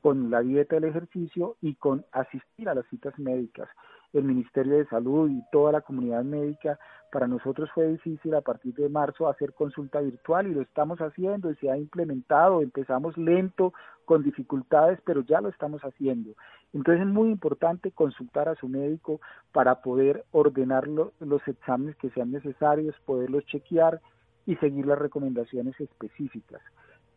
con 0.00 0.30
la 0.30 0.40
dieta 0.40 0.76
del 0.76 0.84
ejercicio 0.84 1.56
y 1.60 1.74
con 1.74 2.04
asistir 2.12 2.68
a 2.68 2.74
las 2.74 2.86
citas 2.86 3.18
médicas 3.18 3.68
el 4.12 4.24
Ministerio 4.24 4.78
de 4.78 4.86
Salud 4.86 5.30
y 5.30 5.42
toda 5.52 5.72
la 5.72 5.80
comunidad 5.80 6.24
médica, 6.24 6.78
para 7.10 7.26
nosotros 7.26 7.70
fue 7.74 7.88
difícil 7.88 8.34
a 8.34 8.40
partir 8.40 8.74
de 8.74 8.88
marzo 8.88 9.28
hacer 9.28 9.54
consulta 9.54 10.00
virtual 10.00 10.46
y 10.46 10.54
lo 10.54 10.62
estamos 10.62 11.00
haciendo 11.00 11.50
y 11.50 11.56
se 11.56 11.70
ha 11.70 11.76
implementado, 11.76 12.60
empezamos 12.62 13.16
lento, 13.16 13.72
con 14.04 14.22
dificultades, 14.22 14.98
pero 15.04 15.20
ya 15.20 15.40
lo 15.40 15.50
estamos 15.50 15.82
haciendo. 15.82 16.30
Entonces 16.72 17.06
es 17.06 17.12
muy 17.12 17.30
importante 17.30 17.92
consultar 17.92 18.48
a 18.48 18.54
su 18.54 18.66
médico 18.66 19.20
para 19.52 19.82
poder 19.82 20.24
ordenar 20.32 20.88
los 20.88 21.46
exámenes 21.46 21.94
que 21.96 22.10
sean 22.10 22.32
necesarios, 22.32 22.96
poderlos 23.04 23.44
chequear 23.44 24.00
y 24.46 24.56
seguir 24.56 24.86
las 24.86 24.98
recomendaciones 24.98 25.78
específicas. 25.78 26.62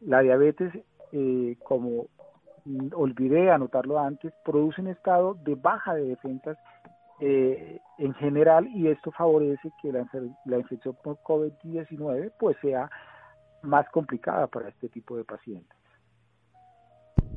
La 0.02 0.20
diabetes, 0.22 0.74
eh, 1.14 1.56
como 1.64 2.08
olvidé 2.94 3.52
anotarlo 3.52 3.98
antes, 4.00 4.34
produce 4.44 4.82
un 4.82 4.88
estado 4.88 5.36
de 5.46 5.56
baja 5.56 5.96
de 5.96 6.06
defensas 6.06 6.58
eh, 7.24 7.80
en 8.00 8.16
general 8.16 8.68
y 8.74 8.88
esto 8.88 9.12
favorece 9.12 9.72
que 9.80 9.92
la, 9.92 10.58
infección 10.58 10.98
por 11.04 11.20
COVID-19 11.22 12.32
pues 12.40 12.58
sea 12.64 12.90
más 13.62 13.88
complicada 13.92 14.48
para 14.48 14.70
este 14.70 14.90
tipo 14.90 15.16
de 15.16 15.24
pacientes. 15.24 15.78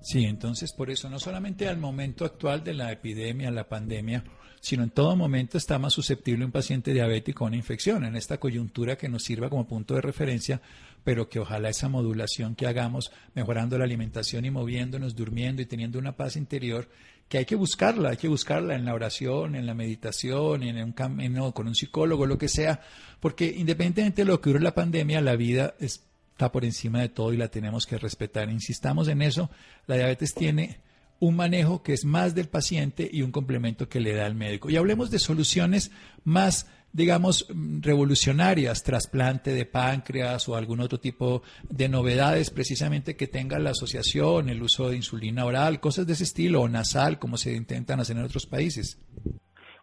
Sí, 0.01 0.25
entonces 0.25 0.73
por 0.73 0.91
eso 0.91 1.11
no 1.11 1.19
solamente 1.19 1.69
al 1.69 1.77
momento 1.77 2.25
actual 2.25 2.65
de 2.65 2.73
la 2.73 2.93
epidemia, 2.93 3.51
la 3.51 3.69
pandemia, 3.69 4.25
sino 4.63 4.85
en 4.85 4.91
todo 4.91 5.17
momento 5.17 5.59
está 5.59 5.79
más 5.79 5.93
susceptible 5.93 6.47
un 6.47 6.51
paciente 6.51 6.95
diabético 6.95 7.45
a 7.45 7.49
una 7.49 7.57
infección, 7.57 8.05
en 8.07 8.17
esta 8.17 8.39
coyuntura 8.39 8.97
que 8.97 9.11
nos 9.11 9.23
sirva 9.23 9.51
como 9.51 9.67
punto 9.67 9.95
de 9.95 10.01
referencia, 10.01 10.63
pero 11.05 11.29
que 11.29 11.41
ojalá 11.41 11.69
esa 11.69 11.91
modulación 11.91 12.55
que 12.55 12.67
hagamos, 12.67 13.13
mejorando 13.35 13.77
la 13.77 13.85
alimentación 13.85 14.47
y 14.47 14.51
moviéndonos, 14.51 15.15
durmiendo 15.15 15.61
y 15.61 15.67
teniendo 15.67 15.99
una 15.99 16.17
paz 16.17 16.37
interior, 16.37 16.89
que 17.29 17.39
hay 17.39 17.45
que 17.45 17.57
buscarla, 17.57 18.11
hay 18.11 18.17
que 18.17 18.29
buscarla 18.29 18.75
en 18.75 18.85
la 18.85 18.95
oración, 18.95 19.55
en 19.55 19.67
la 19.67 19.75
meditación, 19.75 20.63
en 20.63 20.83
un 20.83 20.93
camino 20.93 21.53
con 21.53 21.67
un 21.67 21.75
psicólogo, 21.75 22.27
lo 22.27 22.39
que 22.39 22.49
sea, 22.49 22.81
porque 23.21 23.47
independientemente 23.47 24.23
de 24.23 24.27
lo 24.27 24.41
que 24.41 24.51
dure 24.51 24.63
la 24.63 24.75
pandemia, 24.75 25.21
la 25.21 25.37
vida 25.37 25.75
está 25.81 26.53
por 26.53 26.65
encima 26.65 27.01
de 27.01 27.09
todo 27.09 27.33
y 27.33 27.37
la 27.37 27.49
tenemos 27.49 27.87
que 27.87 27.99
respetar. 27.99 28.51
Insistamos 28.51 29.09
en 29.09 29.23
eso, 29.23 29.51
la 29.87 29.97
diabetes 29.97 30.35
tiene 30.35 30.79
un 31.21 31.37
manejo 31.37 31.83
que 31.83 31.93
es 31.93 32.05
más 32.05 32.35
del 32.35 32.49
paciente 32.49 33.09
y 33.11 33.23
un 33.23 33.33
complemento 33.33 33.89
que 33.89 34.01
le 34.01 34.15
da 34.15 34.27
el 34.27 34.35
médico. 34.35 34.69
Y 34.69 34.77
hablemos 34.77 35.11
de 35.11 35.19
soluciones 35.19 35.91
más 36.25 36.67
digamos, 36.95 37.49
revolucionarias, 37.81 38.85
trasplante 38.85 39.53
de 39.53 39.67
páncreas 39.67 40.49
o 40.49 40.55
algún 40.55 40.81
otro 40.81 40.99
tipo 40.99 41.43
de 41.69 41.89
novedades 41.89 42.51
precisamente 42.51 43.17
que 43.17 43.27
tenga 43.27 43.59
la 43.59 43.71
asociación, 43.71 44.49
el 44.49 44.63
uso 44.63 44.89
de 44.89 44.97
insulina 44.97 45.45
oral, 45.45 45.81
cosas 45.81 46.07
de 46.07 46.13
ese 46.13 46.23
estilo, 46.23 46.63
o 46.63 46.69
nasal, 46.69 47.19
como 47.19 47.37
se 47.37 47.53
intentan 47.57 47.99
hacer 47.99 48.17
en 48.17 48.23
otros 48.23 48.47
países. 48.47 49.03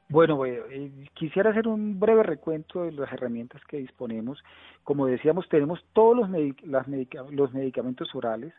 Bueno, 0.08 0.46
eh, 0.46 0.90
quisiera 1.14 1.52
hacer 1.52 1.68
un 1.68 2.00
breve 2.00 2.24
recuento 2.24 2.84
de 2.84 2.94
las 2.94 3.12
herramientas 3.12 3.62
que 3.68 3.78
disponemos. 3.78 4.42
Como 4.86 5.06
decíamos, 5.06 5.50
tenemos 5.50 5.84
todos 5.92 6.16
los, 6.16 6.30
los 7.32 7.54
medicamentos 7.54 8.16
orales, 8.16 8.54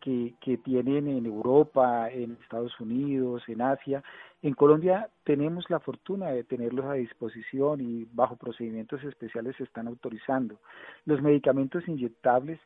que, 0.00 0.58
tienen 0.64 1.08
en 1.08 1.26
Europa, 1.26 2.10
en 2.10 2.38
Estados 2.42 2.78
Unidos, 2.80 3.42
en 3.48 3.62
Asia. 3.62 4.02
En 4.42 4.54
Colombia 4.54 5.08
tenemos 5.24 5.68
la 5.68 5.80
fortuna 5.80 6.30
de 6.30 6.44
tenerlos 6.44 6.86
a 6.86 6.94
disposición 6.94 7.80
y 7.80 8.06
bajo 8.12 8.36
procedimientos 8.36 9.02
especiales 9.04 9.56
se 9.56 9.64
están 9.64 9.88
autorizando. 9.88 10.58
Los 11.04 11.22
medicamentos 11.22 11.86
inyectables 11.86 12.58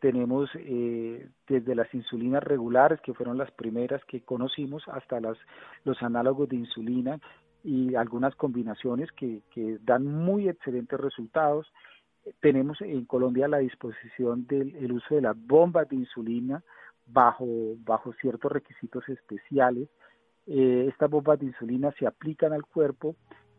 tenemos 0.00 0.50
eh, 0.54 1.28
desde 1.48 1.74
las 1.74 1.92
insulinas 1.94 2.42
regulares, 2.42 3.00
que 3.00 3.14
fueron 3.14 3.38
las 3.38 3.50
primeras 3.52 4.04
que 4.04 4.20
conocimos, 4.20 4.86
hasta 4.88 5.18
las, 5.20 5.38
los 5.84 6.02
análogos 6.02 6.48
de 6.50 6.56
insulina 6.56 7.18
y 7.62 7.94
algunas 7.94 8.34
combinaciones 8.34 9.10
que 9.12 9.42
dan 9.82 10.04
muy 10.04 10.50
excelentes 10.50 11.00
resultados 11.00 11.66
tenemos 12.40 12.80
en 12.80 13.04
Colombia 13.04 13.48
la 13.48 13.58
disposición 13.58 14.46
del 14.46 14.92
uso 14.92 15.14
de 15.14 15.22
las 15.22 15.36
bombas 15.36 15.88
de 15.88 15.96
insulina 15.96 16.62
bajo, 17.06 17.46
bajo 17.84 18.12
ciertos 18.14 18.50
requisitos 18.50 19.08
especiales. 19.08 19.88
Eh, 20.46 20.86
estas 20.88 21.10
bombas 21.10 21.38
de 21.40 21.46
insulina 21.46 21.92
se 21.98 22.06
aplican 22.06 22.52
al 22.52 22.64
cuerpo 22.66 23.16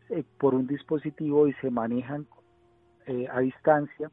eh, 0.10 0.24
por 0.40 0.54
un 0.54 0.68
dispositivo 0.68 1.48
y 1.48 1.54
se 1.54 1.70
manejan 1.70 2.28
eh, 3.08 3.28
a 3.32 3.40
distancia 3.40 4.12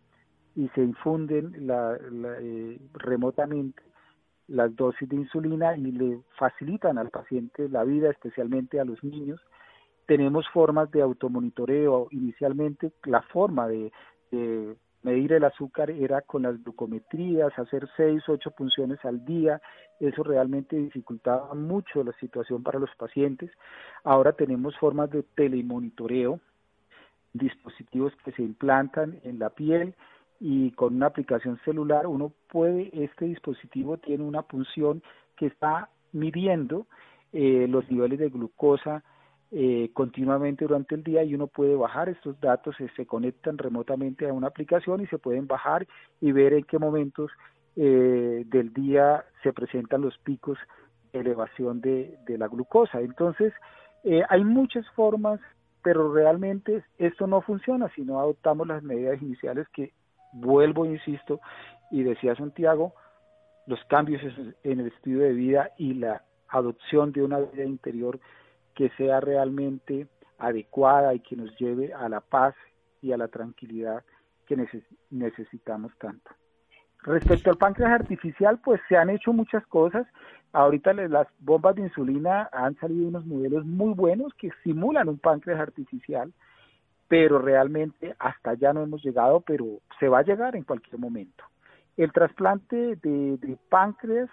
y 0.55 0.69
se 0.69 0.83
infunden 0.83 1.67
la, 1.67 1.99
remotamente 2.95 3.83
las 4.49 4.75
dosis 4.77 5.09
de 5.09 5.17
insulina 5.17 5.77
y 5.77 5.93
le 5.93 6.21
facilitan 6.39 6.99
al 6.99 7.09
paciente 7.09 7.69
la 7.71 7.85
vida, 7.85 8.11
especialmente 8.11 8.81
a 8.81 8.85
los 8.85 9.03
niños. 9.03 9.41
Tenemos 10.07 10.47
formas 10.53 10.91
de 10.91 11.01
automonitoreo, 11.01 12.09
inicialmente 12.11 12.93
la 13.05 13.23
forma 13.23 13.67
de 13.69 13.93
medir 15.03 15.33
el 15.33 15.45
azúcar 15.45 15.91
era 15.91 16.23
con 16.23 16.43
las 16.43 16.63
glucometrías, 16.63 17.59
hacer 17.59 17.89
seis, 17.97 18.23
ocho 18.29 18.51
punciones 18.53 19.05
al 19.05 19.25
día, 19.25 19.61
eso 20.01 20.23
realmente 20.23 20.77
dificultaba 20.77 21.55
mucho 21.55 22.03
la 22.05 22.13
situación 22.15 22.63
para 22.63 22.79
los 22.79 22.91
pacientes. 22.97 23.51
Ahora 24.05 24.33
tenemos 24.33 24.77
formas 24.79 25.11
de 25.11 25.23
telemonitoreo, 25.23 26.41
dispositivos 27.33 28.13
que 28.25 28.33
se 28.33 28.43
implantan 28.43 29.21
en 29.25 29.39
la 29.39 29.51
piel 29.51 29.95
y 30.39 30.73
con 30.73 30.97
una 30.97 31.07
aplicación 31.07 31.59
celular 31.65 32.07
uno 32.07 32.33
puede, 32.51 32.91
este 32.93 33.27
dispositivo 33.27 33.97
tiene 33.99 34.25
una 34.25 34.43
punción 34.43 35.03
que 35.37 35.47
está 35.47 35.89
midiendo 36.13 36.87
eh, 37.33 37.67
los 37.69 37.91
niveles 37.91 38.19
de 38.19 38.29
glucosa 38.29 39.03
eh, 39.55 39.91
continuamente 39.93 40.65
durante 40.65 40.95
el 40.95 41.05
día 41.05 41.23
y 41.23 41.35
uno 41.35 41.47
puede 41.47 41.77
bajar 41.77 42.09
estos 42.09 42.41
datos, 42.41 42.75
se, 42.97 43.05
conectan 43.05 43.59
remotamente 43.59 44.27
a 44.27 44.33
una 44.33 44.47
aplicación 44.47 45.03
y 45.03 45.07
se 45.09 45.19
pueden 45.19 45.47
bajar 45.47 45.87
y 46.23 46.33
ver 46.33 46.55
en 46.55 46.65
qué 46.65 46.79
momentos 46.79 47.31
eh, 47.77 48.45
del 48.47 48.73
día 48.73 49.27
se 49.43 49.53
presentan 49.53 50.01
los 50.01 50.17
picos 50.17 50.57
de 51.13 51.21
elevación 51.21 51.83
de, 51.83 52.19
la 52.29 52.49
glucosa. 52.49 53.03
Entonces, 53.03 53.53
eh, 54.05 54.23
hay 54.27 54.43
muchas 54.43 54.89
formas, 54.93 55.39
pero 55.83 56.15
realmente 56.15 56.83
esto 56.97 57.27
no 57.27 57.43
funciona 57.43 57.91
si 57.95 58.01
no 58.01 58.21
adoptamos 58.21 58.67
las 58.67 58.83
medidas 58.83 59.21
iniciales 59.21 59.69
que, 59.75 59.93
vuelvo, 60.33 60.87
insisto, 60.87 61.41
y 61.91 62.05
decía 62.05 62.35
Santiago, 62.37 62.95
los 63.67 63.85
cambios 63.85 64.23
en 64.65 64.81
el 64.81 64.87
estilo 64.87 65.21
de 65.21 65.35
vida 65.35 65.73
y 65.77 65.93
la 65.93 66.23
adopción 66.49 67.13
de 67.13 67.23
una 67.23 67.39
vida 67.39 67.65
interior 67.65 68.19
que 68.75 68.91
sea 68.91 69.21
realmente 69.21 70.09
adecuada 70.39 71.15
y 71.15 71.21
que 71.21 71.37
nos 71.37 71.57
lleve 71.59 71.93
a 71.93 72.09
la 72.09 72.21
paz 72.21 72.55
y 73.01 73.13
a 73.13 73.17
la 73.17 73.29
tranquilidad 73.29 74.03
que 74.47 74.57
necesitamos 75.11 75.93
tanto. 75.99 76.31
Respecto 77.03 77.51
al 77.51 77.57
páncreas 77.57 77.93
artificial, 77.93 78.61
pues 78.63 78.81
se 78.89 78.97
han 78.97 79.11
hecho 79.11 79.33
muchas 79.33 79.67
cosas. 79.67 80.07
Ahorita 80.53 80.93
las 80.93 81.27
bombas 81.41 81.75
de 81.75 81.83
insulina 81.83 82.49
han 82.53 82.77
salido 82.77 83.09
unos 83.09 83.27
modelos 83.27 83.65
muy 83.65 83.95
buenos 83.95 84.33
que 84.35 84.51
simulan 84.63 85.09
un 85.09 85.19
páncreas 85.19 85.61
artificial, 85.61 86.33
pero 87.09 87.41
realmente 87.41 88.15
hasta 88.19 88.51
allá 88.51 88.73
no 88.73 88.83
hemos 88.83 89.03
llegado, 89.03 89.41
pero 89.41 89.81
se 89.99 90.09
va 90.09 90.21
a 90.21 90.25
llegar 90.25 90.55
en 90.55 90.63
cualquier 90.63 90.99
momento. 90.99 91.45
El 91.97 92.13
trasplante 92.13 92.97
de, 92.97 93.59
páncreas 93.69 94.31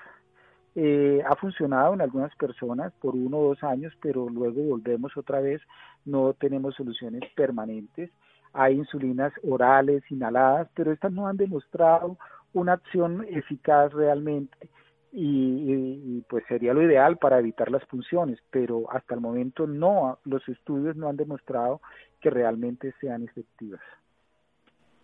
eh, 0.75 1.21
ha 1.27 1.36
funcionado 1.36 1.93
en 1.93 2.01
algunas 2.01 2.36
personas 2.36 2.93
por 3.01 3.15
uno 3.15 3.38
o 3.38 3.47
dos 3.49 3.63
años, 3.63 3.93
pero 4.01 4.29
luego 4.29 4.62
volvemos 4.62 5.15
otra 5.17 5.39
vez, 5.39 5.62
no 6.05 6.34
tenemos 6.34 6.75
soluciones 6.75 7.21
permanentes. 7.36 8.12
Hay 8.53 8.75
insulinas 8.75 9.34
orales, 9.43 10.03
inhaladas, 10.10 10.69
pero 10.75 10.91
estas 10.91 11.12
no 11.12 11.27
han 11.27 11.38
demostrado 11.38 12.17
una 12.53 12.73
acción 12.73 13.25
eficaz 13.29 13.93
realmente 13.93 14.69
y, 15.12 16.21
pues 16.29 16.43
sería 16.47 16.73
lo 16.73 16.84
ideal 16.84 17.17
para 17.17 17.39
evitar 17.39 17.71
las 17.71 17.84
funciones, 17.86 18.39
pero 18.51 18.91
hasta 18.91 19.15
el 19.15 19.21
momento 19.21 19.65
no, 19.65 20.19
los 20.23 20.47
estudios 20.47 20.95
no 20.95 21.10
han 21.10 21.17
demostrado 21.17 21.82
que 22.21 22.29
realmente 22.29 22.93
sean 23.01 23.23
efectivas. 23.23 23.82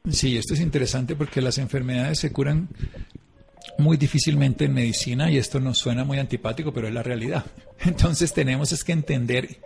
Sí, 0.08 0.38
esto 0.38 0.54
es 0.54 0.62
interesante 0.62 1.15
porque 1.15 1.41
las 1.41 1.58
enfermedades 1.58 2.19
se 2.19 2.32
curan 2.32 2.67
muy 3.78 3.97
difícilmente 3.97 4.65
en 4.65 4.73
medicina 4.73 5.30
y 5.30 5.38
esto 5.38 5.60
nos 5.60 5.78
suena 5.78 6.04
muy 6.04 6.19
antipático, 6.19 6.73
pero 6.73 6.88
es 6.88 6.93
la 6.93 7.04
realidad. 7.04 7.45
Entonces 7.80 8.34
tenemos 8.34 8.71
es 8.71 8.84
que 8.84 8.93
entender 8.93 9.58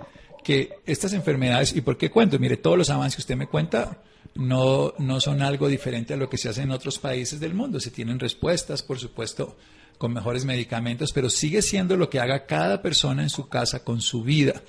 que 0.43 0.79
estas 0.85 1.13
enfermedades, 1.13 1.75
¿y 1.75 1.81
por 1.81 1.97
qué 1.97 2.09
cuento? 2.09 2.39
Mire, 2.39 2.57
todos 2.57 2.77
los 2.77 2.89
avances 2.89 3.15
que 3.15 3.21
usted 3.21 3.35
me 3.35 3.47
cuenta 3.47 4.01
no, 4.35 4.93
no 4.97 5.19
son 5.19 5.41
algo 5.41 5.67
diferente 5.67 6.13
a 6.13 6.17
lo 6.17 6.29
que 6.29 6.37
se 6.37 6.49
hace 6.49 6.61
en 6.61 6.71
otros 6.71 6.99
países 6.99 7.39
del 7.39 7.53
mundo. 7.53 7.79
Se 7.79 7.91
tienen 7.91 8.19
respuestas, 8.19 8.83
por 8.83 8.99
supuesto, 8.99 9.57
con 9.97 10.13
mejores 10.13 10.45
medicamentos, 10.45 11.11
pero 11.13 11.29
sigue 11.29 11.61
siendo 11.61 11.97
lo 11.97 12.09
que 12.09 12.19
haga 12.19 12.45
cada 12.45 12.81
persona 12.81 13.21
en 13.21 13.29
su 13.29 13.49
casa 13.49 13.83
con 13.83 14.01
su 14.01 14.23
vida, 14.23 14.61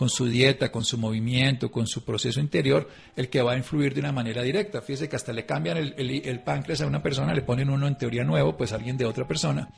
con 0.00 0.08
su 0.08 0.28
dieta, 0.28 0.72
con 0.72 0.82
su 0.82 0.96
movimiento, 0.96 1.70
con 1.70 1.86
su 1.86 2.06
proceso 2.06 2.40
interior, 2.40 2.88
el 3.16 3.28
que 3.28 3.42
va 3.42 3.52
a 3.52 3.58
influir 3.58 3.92
de 3.92 4.00
una 4.00 4.12
manera 4.12 4.40
directa. 4.40 4.80
Fíjese 4.80 5.10
que 5.10 5.16
hasta 5.16 5.30
le 5.30 5.44
cambian 5.44 5.76
el, 5.76 5.92
el 5.98 6.40
páncreas 6.40 6.80
a 6.80 6.86
una 6.86 7.02
persona, 7.02 7.34
le 7.34 7.42
ponen 7.42 7.68
uno 7.68 7.86
en 7.86 7.98
teoría 7.98 8.24
nuevo, 8.24 8.56
pues 8.56 8.72
alguien 8.72 8.96
de 8.96 9.04
otra 9.04 9.28
persona 9.28 9.68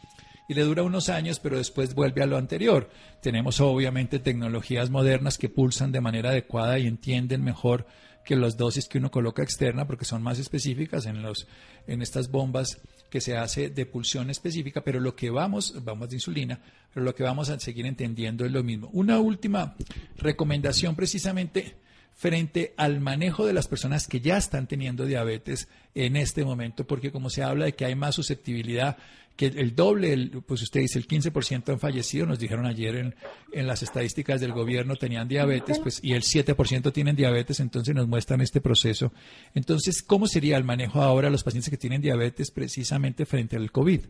y 0.46 0.54
le 0.54 0.62
dura 0.62 0.84
unos 0.84 1.08
años, 1.08 1.40
pero 1.40 1.58
después 1.58 1.96
vuelve 1.96 2.22
a 2.22 2.26
lo 2.26 2.36
anterior. 2.36 2.88
Tenemos 3.20 3.60
obviamente 3.60 4.20
tecnologías 4.20 4.90
modernas 4.90 5.38
que 5.38 5.48
pulsan 5.48 5.90
de 5.90 6.00
manera 6.00 6.30
adecuada 6.30 6.78
y 6.78 6.86
entienden 6.86 7.42
mejor 7.42 7.84
que 8.24 8.36
las 8.36 8.56
dosis 8.56 8.86
que 8.86 8.98
uno 8.98 9.10
coloca 9.10 9.42
externa 9.42 9.88
porque 9.88 10.04
son 10.04 10.22
más 10.22 10.38
específicas 10.38 11.06
en 11.06 11.20
los 11.20 11.48
en 11.88 12.00
estas 12.00 12.30
bombas 12.30 12.80
que 13.12 13.20
se 13.20 13.36
hace 13.36 13.68
de 13.68 13.84
pulsión 13.84 14.30
específica, 14.30 14.80
pero 14.80 14.98
lo 14.98 15.14
que 15.14 15.28
vamos, 15.28 15.74
vamos 15.84 16.08
de 16.08 16.16
insulina, 16.16 16.58
pero 16.94 17.04
lo 17.04 17.14
que 17.14 17.22
vamos 17.22 17.50
a 17.50 17.60
seguir 17.60 17.84
entendiendo 17.84 18.46
es 18.46 18.50
lo 18.50 18.62
mismo. 18.62 18.88
Una 18.94 19.18
última 19.18 19.76
recomendación 20.16 20.96
precisamente 20.96 21.76
frente 22.14 22.72
al 22.78 23.00
manejo 23.00 23.44
de 23.44 23.52
las 23.52 23.68
personas 23.68 24.06
que 24.08 24.22
ya 24.22 24.38
están 24.38 24.66
teniendo 24.66 25.04
diabetes 25.04 25.68
en 25.94 26.16
este 26.16 26.42
momento, 26.42 26.86
porque 26.86 27.12
como 27.12 27.28
se 27.28 27.42
habla 27.42 27.66
de 27.66 27.74
que 27.74 27.84
hay 27.84 27.94
más 27.94 28.14
susceptibilidad, 28.14 28.96
que 29.36 29.46
el 29.46 29.74
doble, 29.74 30.30
pues 30.46 30.62
usted 30.62 30.80
dice 30.80 30.98
el 30.98 31.06
15% 31.06 31.72
han 31.72 31.78
fallecido, 31.78 32.26
nos 32.26 32.38
dijeron 32.38 32.66
ayer 32.66 32.96
en, 32.96 33.14
en, 33.52 33.66
las 33.66 33.82
estadísticas 33.82 34.40
del 34.40 34.52
gobierno 34.52 34.96
tenían 34.96 35.28
diabetes, 35.28 35.78
pues 35.78 36.02
y 36.02 36.12
el 36.12 36.22
7% 36.22 36.92
tienen 36.92 37.16
diabetes, 37.16 37.60
entonces 37.60 37.94
nos 37.94 38.08
muestran 38.08 38.40
este 38.40 38.60
proceso. 38.60 39.12
Entonces, 39.54 40.02
¿cómo 40.02 40.26
sería 40.26 40.56
el 40.56 40.64
manejo 40.64 41.00
ahora 41.00 41.28
de 41.28 41.32
los 41.32 41.44
pacientes 41.44 41.70
que 41.70 41.76
tienen 41.76 42.00
diabetes 42.00 42.50
precisamente 42.50 43.26
frente 43.26 43.56
al 43.56 43.70
COVID? 43.70 44.00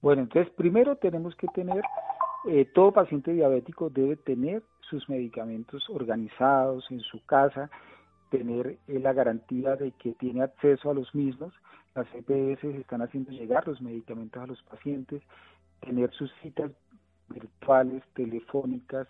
Bueno, 0.00 0.22
entonces 0.22 0.52
primero 0.54 0.96
tenemos 0.96 1.34
que 1.34 1.48
tener, 1.48 1.82
eh, 2.48 2.66
todo 2.74 2.92
paciente 2.92 3.32
diabético 3.32 3.90
debe 3.90 4.16
tener 4.16 4.62
sus 4.88 5.08
medicamentos 5.08 5.88
organizados 5.90 6.84
en 6.90 7.00
su 7.00 7.24
casa, 7.26 7.70
tener 8.30 8.78
eh, 8.86 9.00
la 9.00 9.12
garantía 9.12 9.76
de 9.76 9.92
que 9.92 10.12
tiene 10.12 10.42
acceso 10.42 10.90
a 10.90 10.94
los 10.94 11.14
mismos. 11.14 11.52
Las 11.94 12.06
EPS 12.14 12.64
están 12.64 13.02
haciendo 13.02 13.30
llegar 13.30 13.66
los 13.66 13.80
medicamentos 13.80 14.42
a 14.42 14.46
los 14.46 14.62
pacientes, 14.62 15.22
tener 15.80 16.10
sus 16.12 16.30
citas 16.42 16.70
virtuales, 17.28 18.02
telefónicas 18.14 19.06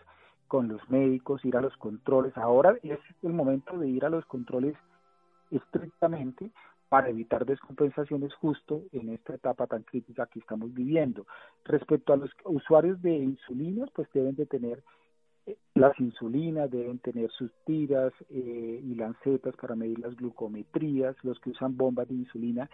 con 0.46 0.68
los 0.68 0.88
médicos, 0.88 1.44
ir 1.44 1.56
a 1.56 1.60
los 1.60 1.76
controles. 1.76 2.36
Ahora 2.36 2.76
es 2.82 2.98
el 3.22 3.32
momento 3.32 3.76
de 3.78 3.88
ir 3.88 4.04
a 4.04 4.10
los 4.10 4.24
controles 4.26 4.74
estrictamente 5.50 6.50
para 6.88 7.10
evitar 7.10 7.44
descompensaciones 7.44 8.32
justo 8.34 8.82
en 8.92 9.10
esta 9.10 9.34
etapa 9.34 9.66
tan 9.66 9.82
crítica 9.82 10.26
que 10.26 10.38
estamos 10.38 10.72
viviendo. 10.72 11.26
Respecto 11.64 12.12
a 12.12 12.16
los 12.16 12.30
usuarios 12.44 13.00
de 13.02 13.14
insulinas, 13.14 13.90
pues 13.94 14.08
deben 14.12 14.36
de 14.36 14.46
tener 14.46 14.82
las 15.74 15.98
insulinas 16.00 16.70
deben 16.70 16.98
tener 16.98 17.30
sus 17.30 17.50
tiras 17.64 18.12
eh, 18.30 18.80
y 18.82 18.94
lancetas 18.94 19.54
para 19.56 19.76
medir 19.76 19.98
las 19.98 20.16
glucometrías, 20.16 21.16
los 21.22 21.38
que 21.40 21.50
usan 21.50 21.76
bombas 21.76 22.08
de 22.08 22.14
insulina 22.14 22.68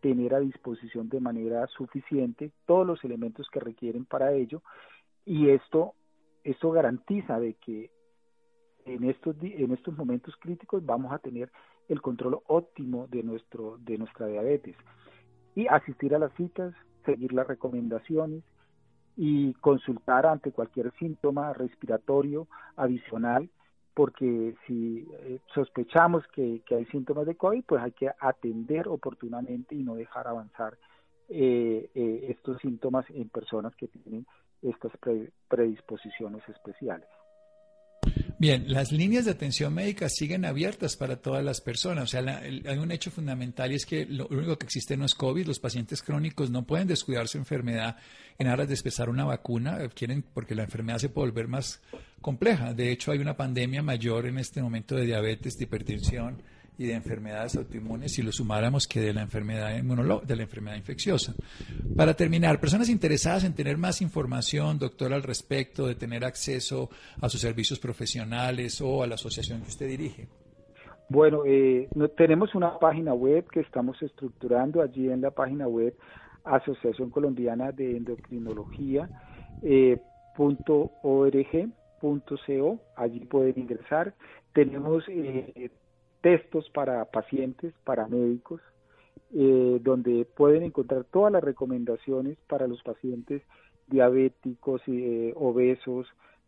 tener 0.00 0.34
a 0.34 0.40
disposición 0.40 1.08
de 1.08 1.20
manera 1.20 1.66
suficiente 1.68 2.52
todos 2.66 2.86
los 2.86 3.04
elementos 3.04 3.48
que 3.50 3.60
requieren 3.60 4.04
para 4.04 4.32
ello. 4.32 4.62
Y 5.24 5.50
esto 5.50 5.94
esto 6.42 6.70
garantiza 6.70 7.38
de 7.38 7.54
que 7.54 7.90
en 8.86 9.04
estos 9.04 9.36
en 9.42 9.72
estos 9.72 9.96
momentos 9.96 10.34
críticos 10.40 10.84
vamos 10.84 11.12
a 11.12 11.18
tener 11.18 11.50
el 11.88 12.00
control 12.00 12.40
óptimo 12.46 13.06
de 13.08 13.22
nuestro 13.22 13.78
de 13.78 13.98
nuestra 13.98 14.26
diabetes. 14.26 14.76
Y 15.54 15.66
asistir 15.66 16.14
a 16.14 16.18
las 16.18 16.32
citas, 16.34 16.74
seguir 17.04 17.32
las 17.32 17.46
recomendaciones 17.46 18.42
y 19.16 19.52
consultar 19.54 20.26
ante 20.26 20.52
cualquier 20.52 20.92
síntoma 20.98 21.52
respiratorio 21.52 22.46
adicional, 22.76 23.48
porque 23.94 24.54
si 24.66 25.06
eh, 25.12 25.40
sospechamos 25.54 26.26
que, 26.28 26.62
hay 26.70 26.84
síntomas 26.86 27.26
de 27.26 27.34
COVID, 27.34 27.64
pues 27.64 27.82
hay 27.82 27.92
que 27.92 28.10
atender 28.18 28.88
oportunamente 28.88 29.74
y 29.74 29.82
no 29.82 29.94
dejar 29.94 30.26
avanzar 30.26 30.78
eh, 31.28 31.90
eh, 31.94 32.26
estos 32.28 32.58
síntomas 32.60 33.04
en 33.10 33.28
personas 33.28 33.74
que 33.76 33.88
tienen 33.88 34.26
estas 34.62 34.92
predisposiciones 35.48 36.48
especiales. 36.48 37.08
Bien, 38.40 38.72
las 38.72 38.90
líneas 38.90 39.26
de 39.26 39.32
atención 39.32 39.74
médica 39.74 40.08
siguen 40.08 40.46
abiertas 40.46 40.96
para 40.96 41.16
todas 41.16 41.44
las 41.44 41.60
personas. 41.60 42.04
O 42.04 42.06
sea, 42.06 42.38
hay 42.38 42.78
un 42.78 42.90
hecho 42.90 43.10
fundamental 43.10 43.70
y 43.70 43.74
es 43.74 43.84
que 43.84 44.06
lo 44.06 44.28
único 44.28 44.56
que 44.56 44.64
existe 44.64 44.96
no 44.96 45.04
es 45.04 45.14
COVID. 45.14 45.46
Los 45.46 45.58
pacientes 45.58 46.00
crónicos 46.00 46.50
no 46.50 46.66
pueden 46.66 46.88
descuidar 46.88 47.28
su 47.28 47.36
enfermedad 47.36 47.98
en 48.38 48.46
aras 48.46 48.68
de 48.68 48.76
empezar 48.76 49.10
una 49.10 49.26
vacuna, 49.26 49.82
eh, 49.82 49.90
quieren 49.94 50.22
porque 50.22 50.54
la 50.54 50.62
enfermedad 50.62 50.96
se 50.96 51.10
puede 51.10 51.28
volver 51.28 51.48
más 51.48 51.82
compleja. 52.22 52.72
De 52.72 52.90
hecho, 52.90 53.12
hay 53.12 53.18
una 53.18 53.36
pandemia 53.36 53.82
mayor 53.82 54.24
en 54.24 54.38
este 54.38 54.62
momento 54.62 54.96
de 54.96 55.04
diabetes, 55.04 55.58
de 55.58 55.64
hipertensión 55.64 56.42
y 56.78 56.86
de 56.86 56.94
enfermedades 56.94 57.56
autoinmunes 57.56 58.12
si 58.12 58.22
lo 58.22 58.32
sumáramos 58.32 58.86
que 58.86 59.00
de 59.00 59.12
la 59.12 59.22
enfermedad 59.22 59.70
de 59.70 60.36
la 60.36 60.42
enfermedad 60.42 60.76
infecciosa. 60.76 61.34
Para 61.96 62.14
terminar, 62.14 62.60
personas 62.60 62.88
interesadas 62.88 63.44
en 63.44 63.54
tener 63.54 63.76
más 63.76 64.00
información, 64.00 64.78
doctor, 64.78 65.12
al 65.12 65.22
respecto, 65.22 65.86
de 65.86 65.94
tener 65.94 66.24
acceso 66.24 66.88
a 67.20 67.28
sus 67.28 67.40
servicios 67.40 67.78
profesionales 67.78 68.80
o 68.80 69.02
a 69.02 69.06
la 69.06 69.14
asociación 69.16 69.60
que 69.62 69.68
usted 69.68 69.88
dirige. 69.88 70.28
Bueno, 71.08 71.42
eh, 71.44 71.88
tenemos 72.16 72.54
una 72.54 72.78
página 72.78 73.12
web 73.12 73.44
que 73.50 73.60
estamos 73.60 74.00
estructurando 74.00 74.80
allí 74.80 75.10
en 75.10 75.20
la 75.20 75.32
página 75.32 75.66
web 75.66 75.94
Asociación 76.44 77.10
Colombiana 77.10 77.72
de 77.72 77.96
Endocrinología 77.96 79.08
eh, 79.62 80.00
allí 82.96 83.20
pueden 83.26 83.58
ingresar. 83.58 84.14
Tenemos 84.52 85.04
eh, 85.08 85.70
textos 86.20 86.68
para 86.70 87.04
pacientes, 87.06 87.74
para 87.84 88.06
médicos, 88.06 88.60
eh, 89.32 89.78
donde 89.82 90.24
pueden 90.24 90.64
encontrar 90.64 91.04
todas 91.04 91.32
las 91.32 91.44
recomendaciones 91.44 92.36
para 92.48 92.66
los 92.66 92.82
pacientes 92.82 93.42
diabéticos, 93.86 94.82
eh, 94.88 95.32
obesos 95.36 96.06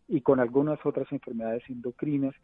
y 0.08 0.20
con 0.20 0.40
algunas 0.40 0.85
otras 0.85 1.11
enfermedades 1.12 1.62
endocrinas. 1.68 2.35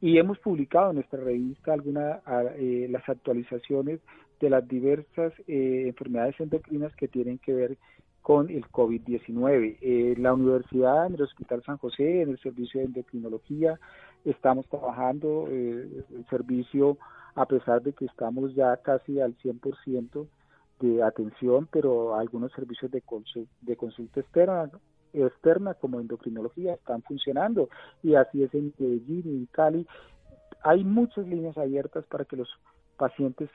Y 0.00 0.18
hemos 0.18 0.38
publicado 0.38 0.90
en 0.90 0.96
nuestra 0.96 1.20
revista 1.20 1.72
algunas 1.72 2.20
eh, 2.56 2.86
las 2.90 3.06
actualizaciones 3.08 4.00
de 4.40 4.50
las 4.50 4.66
diversas 4.66 5.32
enfermedades 5.46 6.38
endocrinas 6.40 6.94
que 6.96 7.08
tienen 7.08 7.38
que 7.38 7.52
ver 7.54 7.78
con 8.20 8.48
el 8.48 8.64
COVID-19. 8.64 10.16
la 10.18 10.32
universidad, 10.32 11.06
en 11.06 11.14
el 11.14 11.22
Hospital 11.22 11.62
San 11.62 11.76
José, 11.76 12.22
en 12.22 12.30
el 12.30 12.38
Servicio 12.38 12.80
de 12.80 12.86
Endocrinología, 12.86 13.78
estamos 14.24 14.66
trabajando 14.68 15.46
eh, 15.48 16.04
el 16.10 16.26
servicio 16.28 16.98
a 17.34 17.46
pesar 17.46 17.82
de 17.82 17.92
que 17.92 18.04
estamos 18.06 18.54
ya 18.54 18.76
casi 18.78 19.20
al 19.20 19.36
100% 19.38 20.26
de 20.80 21.02
atención, 21.02 21.68
pero 21.70 22.14
algunos 22.14 22.52
servicios 22.52 22.90
de, 22.90 23.00
consulta, 23.02 23.52
de 23.60 23.76
consulta 23.76 24.20
externa 24.20 24.70
externa 25.12 25.74
como 25.74 26.00
endocrinología 26.00 26.74
están 26.74 27.02
funcionando 27.02 27.68
y 28.02 28.16
así 28.16 28.42
es 28.42 28.52
en 28.54 28.74
Medellín 28.78 29.22
en 29.26 29.46
Cali. 29.46 29.86
Hay 30.62 30.82
muchas 30.82 31.26
líneas 31.26 31.56
abiertas 31.56 32.04
para 32.06 32.24
que 32.24 32.36
los 32.36 32.48
pacientes 32.96 33.48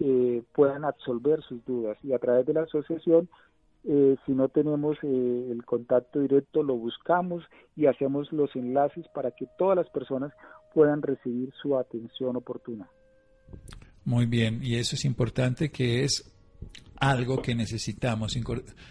eh, 0.00 0.42
puedan 0.52 0.84
absolver 0.84 1.42
sus 1.42 1.64
dudas 1.64 1.96
y 2.02 2.12
a 2.12 2.18
través 2.18 2.46
de 2.46 2.54
la 2.54 2.62
asociación 2.62 3.28
eh, 3.86 4.16
si 4.24 4.32
no 4.32 4.48
tenemos 4.48 4.96
eh, 5.02 5.48
el 5.50 5.64
contacto 5.64 6.20
directo, 6.20 6.62
lo 6.62 6.76
buscamos 6.76 7.44
y 7.76 7.86
hacemos 7.86 8.32
los 8.32 8.54
enlaces 8.56 9.06
para 9.14 9.30
que 9.32 9.46
todas 9.58 9.76
las 9.76 9.88
personas 9.90 10.32
puedan 10.72 11.02
recibir 11.02 11.52
su 11.60 11.78
atención 11.78 12.36
oportuna. 12.36 12.88
Muy 14.04 14.26
bien, 14.26 14.60
y 14.62 14.76
eso 14.76 14.96
es 14.96 15.04
importante 15.04 15.70
que 15.70 16.04
es 16.04 16.34
algo 16.96 17.42
que 17.42 17.54
necesitamos. 17.54 18.36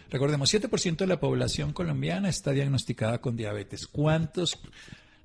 Recordemos, 0.09 0.53
7% 0.53 0.97
de 0.97 1.07
la 1.07 1.19
población 1.19 1.73
colombiana 1.73 2.29
está 2.29 2.51
diagnosticada 2.51 3.19
con 3.19 3.35
diabetes. 3.35 3.87
¿Cuántos 3.87 4.61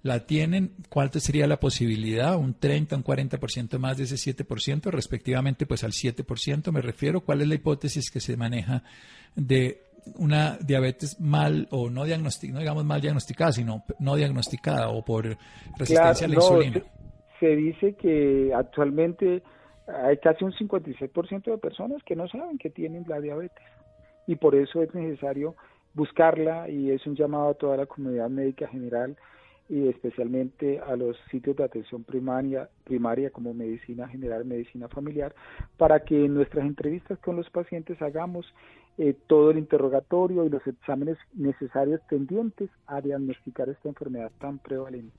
la 0.03 0.27
tienen? 0.27 0.73
¿Cuánto 0.89 1.21
sería 1.21 1.47
la 1.47 1.59
posibilidad? 1.59 2.37
¿Un 2.37 2.55
30, 2.55 2.97
un 2.97 3.05
40% 3.05 3.79
más 3.79 3.97
de 3.97 4.05
ese 4.05 4.17
7%? 4.17 4.91
Respectivamente, 4.91 5.67
pues 5.67 5.85
al 5.85 5.93
7% 5.93 6.73
me 6.73 6.81
refiero. 6.81 7.21
¿Cuál 7.21 7.43
es 7.43 7.49
la 7.49 7.55
hipótesis 7.55 8.11
que 8.11 8.21
se 8.21 8.37
maneja 8.37 8.83
de 9.35 9.83
una 10.17 10.57
diabetes 10.59 11.21
mal 11.21 11.69
o 11.71 11.91
no 11.91 12.05
diagnosticada, 12.05 12.55
no 12.55 12.61
digamos 12.61 12.85
mal 12.85 13.01
diagnosticada, 13.01 13.53
sino 13.53 13.85
no 13.99 14.17
diagnosticada 14.17 14.89
o 14.89 15.05
por 15.05 15.37
resistencia 15.77 16.27
a 16.27 16.31
la 16.31 16.35
insulina? 16.35 16.83
Se 17.41 17.55
dice 17.57 17.95
que 17.95 18.53
actualmente 18.55 19.43
hay 19.87 20.19
casi 20.19 20.45
un 20.45 20.53
56% 20.53 21.45
de 21.45 21.59
personas 21.59 22.03
que 22.05 22.17
no 22.17 22.29
saben 22.29 22.59
que 22.59 22.71
tienen 22.71 23.05
la 23.07 23.21
diabetes 23.21 23.65
y 24.27 24.37
por 24.37 24.55
eso 24.55 24.83
es 24.83 24.95
necesario 24.95 25.57
buscarla 25.95 26.69
y 26.69 26.91
es 26.91 27.07
un 27.07 27.17
llamado 27.17 27.51
a 27.51 27.55
toda 27.55 27.77
la 27.77 27.87
comunidad 27.87 28.29
médica 28.29 28.69
general 28.69 29.17
y 29.69 29.89
especialmente 29.89 30.81
a 30.81 30.97
los 30.97 31.17
sitios 31.31 31.57
de 31.57 31.65
atención 31.65 32.05
primaria, 32.05 32.69
primaria 32.85 33.31
como 33.31 33.53
medicina 33.53 34.09
general, 34.09 34.45
medicina 34.45 34.89
familiar, 34.89 35.35
para 35.77 36.01
que 36.01 36.25
en 36.25 36.35
nuestras 36.35 36.65
entrevistas 36.65 37.19
con 37.19 37.37
los 37.37 37.49
pacientes 37.51 38.01
hagamos 38.01 38.47
eh, 38.97 39.15
todo 39.27 39.51
el 39.51 39.59
interrogatorio 39.59 40.45
y 40.45 40.49
los 40.49 40.67
exámenes 40.67 41.19
necesarios 41.35 42.01
tendientes 42.09 42.71
a 42.87 43.01
diagnosticar 43.01 43.69
esta 43.69 43.89
enfermedad 43.89 44.33
tan 44.41 44.59
prevalente. 44.59 45.15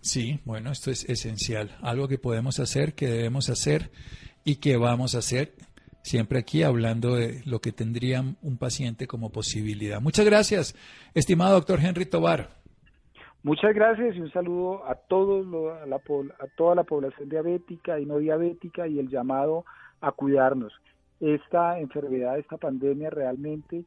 Sí, 0.00 0.38
bueno, 0.44 0.70
esto 0.70 0.90
es 0.90 1.08
esencial, 1.08 1.76
algo 1.80 2.06
que 2.06 2.18
podemos 2.18 2.60
hacer, 2.60 2.94
que 2.94 3.08
debemos 3.08 3.48
hacer 3.50 3.90
y 4.44 4.56
que 4.56 4.76
vamos 4.76 5.16
a 5.16 5.18
hacer 5.18 5.54
siempre 6.02 6.38
aquí 6.38 6.62
hablando 6.62 7.16
de 7.16 7.42
lo 7.44 7.60
que 7.60 7.72
tendría 7.72 8.24
un 8.40 8.58
paciente 8.58 9.08
como 9.08 9.32
posibilidad. 9.32 10.00
Muchas 10.00 10.24
gracias, 10.24 10.76
estimado 11.14 11.54
doctor 11.54 11.80
Henry 11.82 12.06
Tobar. 12.06 12.55
Muchas 13.46 13.76
gracias 13.76 14.16
y 14.16 14.20
un 14.20 14.32
saludo 14.32 14.84
a 14.86 14.96
todos 14.96 15.46
a, 15.80 15.86
la, 15.86 15.98
a 15.98 16.46
toda 16.56 16.74
la 16.74 16.82
población 16.82 17.28
diabética 17.28 18.00
y 18.00 18.04
no 18.04 18.18
diabética 18.18 18.88
y 18.88 18.98
el 18.98 19.08
llamado 19.08 19.64
a 20.00 20.10
cuidarnos. 20.10 20.72
Esta 21.20 21.78
enfermedad, 21.78 22.40
esta 22.40 22.56
pandemia 22.56 23.08
realmente 23.08 23.84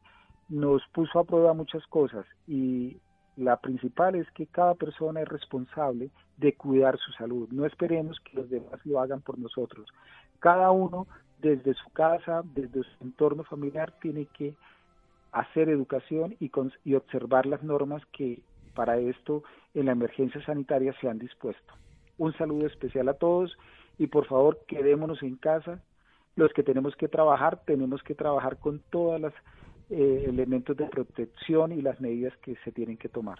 nos 0.47 0.81
puso 0.93 1.19
a 1.19 1.25
prueba 1.25 1.53
muchas 1.53 1.85
cosas 1.87 2.25
y 2.47 2.95
la 3.35 3.57
principal 3.57 4.15
es 4.15 4.31
que 4.31 4.47
cada 4.47 4.75
persona 4.75 5.23
es 5.23 5.27
responsable 5.27 6.09
de 6.37 6.53
cuidar 6.53 6.97
su 6.97 7.11
salud. 7.11 7.49
No 7.51 7.65
esperemos 7.65 8.17
que 8.21 8.37
los 8.37 8.49
demás 8.49 8.79
lo 8.85 9.01
hagan 9.01 9.19
por 9.19 9.37
nosotros. 9.37 9.89
Cada 10.39 10.71
uno 10.71 11.05
desde 11.41 11.73
su 11.73 11.89
casa, 11.89 12.43
desde 12.55 12.83
su 12.83 13.03
entorno 13.03 13.43
familiar, 13.43 13.93
tiene 13.99 14.25
que 14.27 14.55
hacer 15.33 15.67
educación 15.67 16.37
y, 16.39 16.49
y 16.85 16.95
observar 16.95 17.45
las 17.45 17.61
normas 17.61 18.01
que 18.13 18.41
para 18.79 18.97
esto 18.97 19.43
en 19.73 19.87
la 19.87 19.91
emergencia 19.91 20.41
sanitaria 20.45 20.95
se 21.01 21.09
han 21.09 21.19
dispuesto. 21.19 21.73
Un 22.17 22.31
saludo 22.37 22.65
especial 22.65 23.09
a 23.09 23.13
todos 23.13 23.57
y 23.97 24.07
por 24.07 24.25
favor 24.25 24.63
quedémonos 24.69 25.21
en 25.21 25.35
casa. 25.35 25.83
Los 26.37 26.53
que 26.53 26.63
tenemos 26.63 26.95
que 26.95 27.09
trabajar, 27.09 27.61
tenemos 27.65 28.01
que 28.03 28.15
trabajar 28.15 28.57
con 28.57 28.81
todas 28.89 29.19
las 29.19 29.33
eh, 29.89 30.23
elementos 30.29 30.77
de 30.77 30.85
protección 30.85 31.73
y 31.73 31.81
las 31.81 31.99
medidas 31.99 32.31
que 32.37 32.55
se 32.63 32.71
tienen 32.71 32.95
que 32.95 33.09
tomar. 33.09 33.37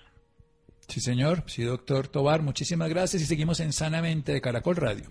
Sí, 0.89 0.99
señor. 0.99 1.43
Sí, 1.45 1.63
doctor 1.63 2.10
Tobar, 2.10 2.41
muchísimas 2.41 2.89
gracias 2.89 3.21
y 3.21 3.25
seguimos 3.25 3.62
en 3.62 3.71
Sanamente 3.71 4.34
de 4.34 4.41
Caracol 4.41 4.75
Radio. 4.75 5.06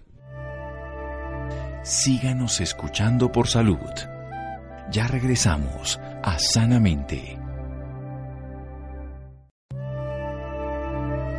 Síganos 1.85 2.61
escuchando 2.61 3.33
por 3.33 3.47
salud. 3.47 3.79
Ya 4.91 5.09
regresamos 5.09 5.99
a 6.23 6.39
Sanamente. 6.39 7.48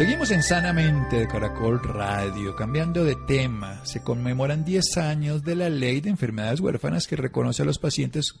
Seguimos 0.00 0.30
en 0.30 0.42
Sanamente 0.42 1.16
de 1.16 1.28
Caracol 1.28 1.78
Radio. 1.82 2.56
Cambiando 2.56 3.04
de 3.04 3.16
tema, 3.16 3.84
se 3.84 4.02
conmemoran 4.02 4.64
10 4.64 4.96
años 4.96 5.44
de 5.44 5.54
la 5.54 5.68
ley 5.68 6.00
de 6.00 6.08
enfermedades 6.08 6.60
huérfanas 6.60 7.06
que 7.06 7.16
reconoce 7.16 7.60
a 7.60 7.66
los 7.66 7.78
pacientes 7.78 8.32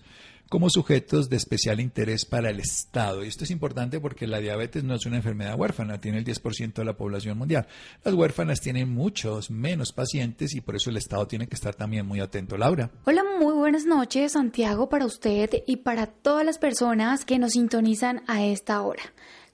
como 0.48 0.70
sujetos 0.70 1.28
de 1.28 1.36
especial 1.36 1.78
interés 1.78 2.24
para 2.24 2.48
el 2.48 2.60
Estado. 2.60 3.22
Y 3.22 3.28
esto 3.28 3.44
es 3.44 3.50
importante 3.50 4.00
porque 4.00 4.26
la 4.26 4.40
diabetes 4.40 4.84
no 4.84 4.94
es 4.94 5.04
una 5.04 5.16
enfermedad 5.16 5.54
huérfana, 5.54 6.00
tiene 6.00 6.16
el 6.16 6.24
10% 6.24 6.72
de 6.72 6.84
la 6.86 6.96
población 6.96 7.36
mundial. 7.36 7.66
Las 8.04 8.14
huérfanas 8.14 8.62
tienen 8.62 8.88
muchos 8.88 9.50
menos 9.50 9.92
pacientes 9.92 10.54
y 10.54 10.62
por 10.62 10.76
eso 10.76 10.88
el 10.88 10.96
Estado 10.96 11.26
tiene 11.26 11.46
que 11.46 11.56
estar 11.56 11.74
también 11.74 12.06
muy 12.06 12.20
atento. 12.20 12.56
Laura. 12.56 12.90
Hola, 13.04 13.22
muy 13.38 13.52
buenas 13.52 13.84
noches, 13.84 14.32
Santiago, 14.32 14.88
para 14.88 15.04
usted 15.04 15.50
y 15.66 15.76
para 15.76 16.06
todas 16.06 16.46
las 16.46 16.56
personas 16.56 17.26
que 17.26 17.38
nos 17.38 17.52
sintonizan 17.52 18.22
a 18.28 18.42
esta 18.46 18.80
hora. 18.80 19.02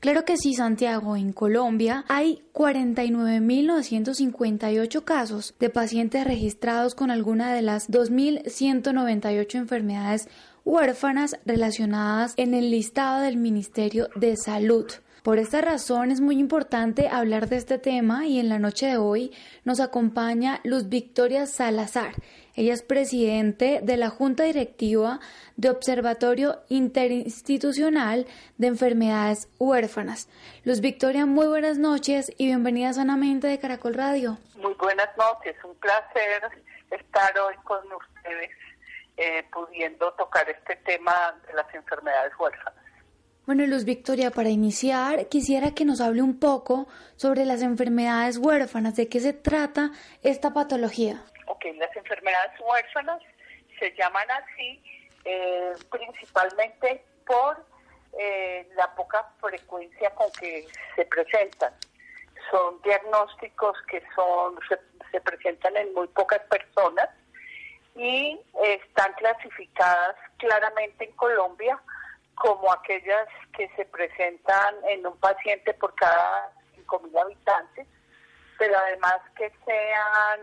Claro 0.07 0.23
que 0.25 0.37
sí, 0.37 0.55
Santiago, 0.55 1.17
en 1.17 1.33
Colombia 1.33 2.05
hay 2.07 2.45
49.958 2.53 5.03
casos 5.03 5.57
de 5.59 5.69
pacientes 5.69 6.25
registrados 6.25 6.95
con 6.95 7.11
alguna 7.11 7.53
de 7.53 7.63
las 7.63 7.91
2.198 7.91 9.57
enfermedades 9.57 10.29
huérfanas 10.65 11.41
relacionadas 11.45 12.35
en 12.37 12.55
el 12.55 12.71
listado 12.71 13.21
del 13.21 13.37
Ministerio 13.37 14.09
de 14.15 14.37
Salud. 14.37 14.87
Por 15.25 15.41
esta 15.41 15.61
razón 15.61 16.13
es 16.13 16.21
muy 16.21 16.39
importante 16.39 17.09
hablar 17.09 17.49
de 17.49 17.57
este 17.57 17.79
tema 17.79 18.29
y 18.29 18.39
en 18.39 18.49
la 18.49 18.61
noche 18.61 18.87
de 18.87 18.99
hoy 18.99 19.33
nos 19.65 19.81
acompaña 19.81 20.61
Luz 20.63 20.89
Victoria 20.89 21.47
Salazar. 21.47 22.15
Ella 22.57 22.73
es 22.73 22.83
presidente 22.83 23.81
de 23.83 23.99
la 23.99 24.09
Junta 24.09 24.45
Directiva 24.45 25.21
de 25.57 25.69
Observatorio 25.69 26.63
Interinstitucional 26.71 28.27
de 28.57 28.67
Enfermedades 28.67 29.51
Huérfanas. 29.59 30.31
Luz 30.65 30.81
Victoria, 30.81 31.27
muy 31.27 31.47
buenas 31.49 31.77
noches 31.77 32.33
y 32.39 32.47
bienvenida 32.47 32.95
Sanamente 32.95 33.47
de 33.47 33.59
Caracol 33.59 33.93
Radio. 33.93 34.39
Muy 34.57 34.73
buenas 34.73 35.11
noches, 35.19 35.55
un 35.65 35.75
placer 35.75 36.45
estar 36.91 37.39
hoy 37.39 37.55
con 37.63 37.81
ustedes 37.93 38.51
eh, 39.19 39.45
pudiendo 39.53 40.13
tocar 40.15 40.49
este 40.49 40.77
tema 40.77 41.39
de 41.47 41.53
las 41.53 41.75
enfermedades 41.75 42.33
huérfanas. 42.39 42.83
Bueno, 43.45 43.67
Luz 43.67 43.85
Victoria, 43.85 44.31
para 44.31 44.49
iniciar, 44.49 45.29
quisiera 45.29 45.73
que 45.73 45.85
nos 45.85 46.01
hable 46.01 46.23
un 46.23 46.41
poco 46.41 46.89
sobre 47.17 47.45
las 47.45 47.61
enfermedades 47.61 48.39
huérfanas, 48.39 48.97
de 48.97 49.09
qué 49.09 49.21
se 49.21 49.35
trata 49.35 49.93
esta 50.23 50.55
patología. 50.55 51.23
Ok, 51.47 51.65
las 51.77 51.95
enfermedades 51.97 52.61
huérfanas 52.61 53.23
se 53.79 53.93
llaman 53.95 54.27
así 54.31 54.83
eh, 55.25 55.73
principalmente 55.91 57.05
por 57.27 57.65
eh, 58.19 58.69
la 58.77 58.95
poca 58.95 59.29
frecuencia 59.41 60.11
con 60.15 60.31
que 60.33 60.67
se 60.95 61.05
presentan. 61.07 61.75
Son 62.51 62.81
diagnósticos 62.83 63.77
que 63.91 64.03
son 64.15 64.59
se 65.11 65.21
presentan 65.21 65.77
en 65.77 65.93
muy 65.95 66.09
pocas 66.09 66.41
personas 66.49 67.09
y 67.95 68.39
están 68.63 69.13
clasificadas 69.15 70.17
claramente 70.39 71.05
en 71.05 71.13
Colombia 71.13 71.81
como 72.35 72.71
aquellas 72.73 73.29
que 73.57 73.69
se 73.77 73.85
presentan 73.87 74.75
en 74.89 75.07
un 75.07 75.19
paciente 75.19 75.73
por 75.75 75.95
cada 75.95 76.53
5.000 76.77 77.21
habitantes, 77.21 77.87
pero 78.59 78.79
además 78.79 79.21
que 79.37 79.51
sean 79.65 80.41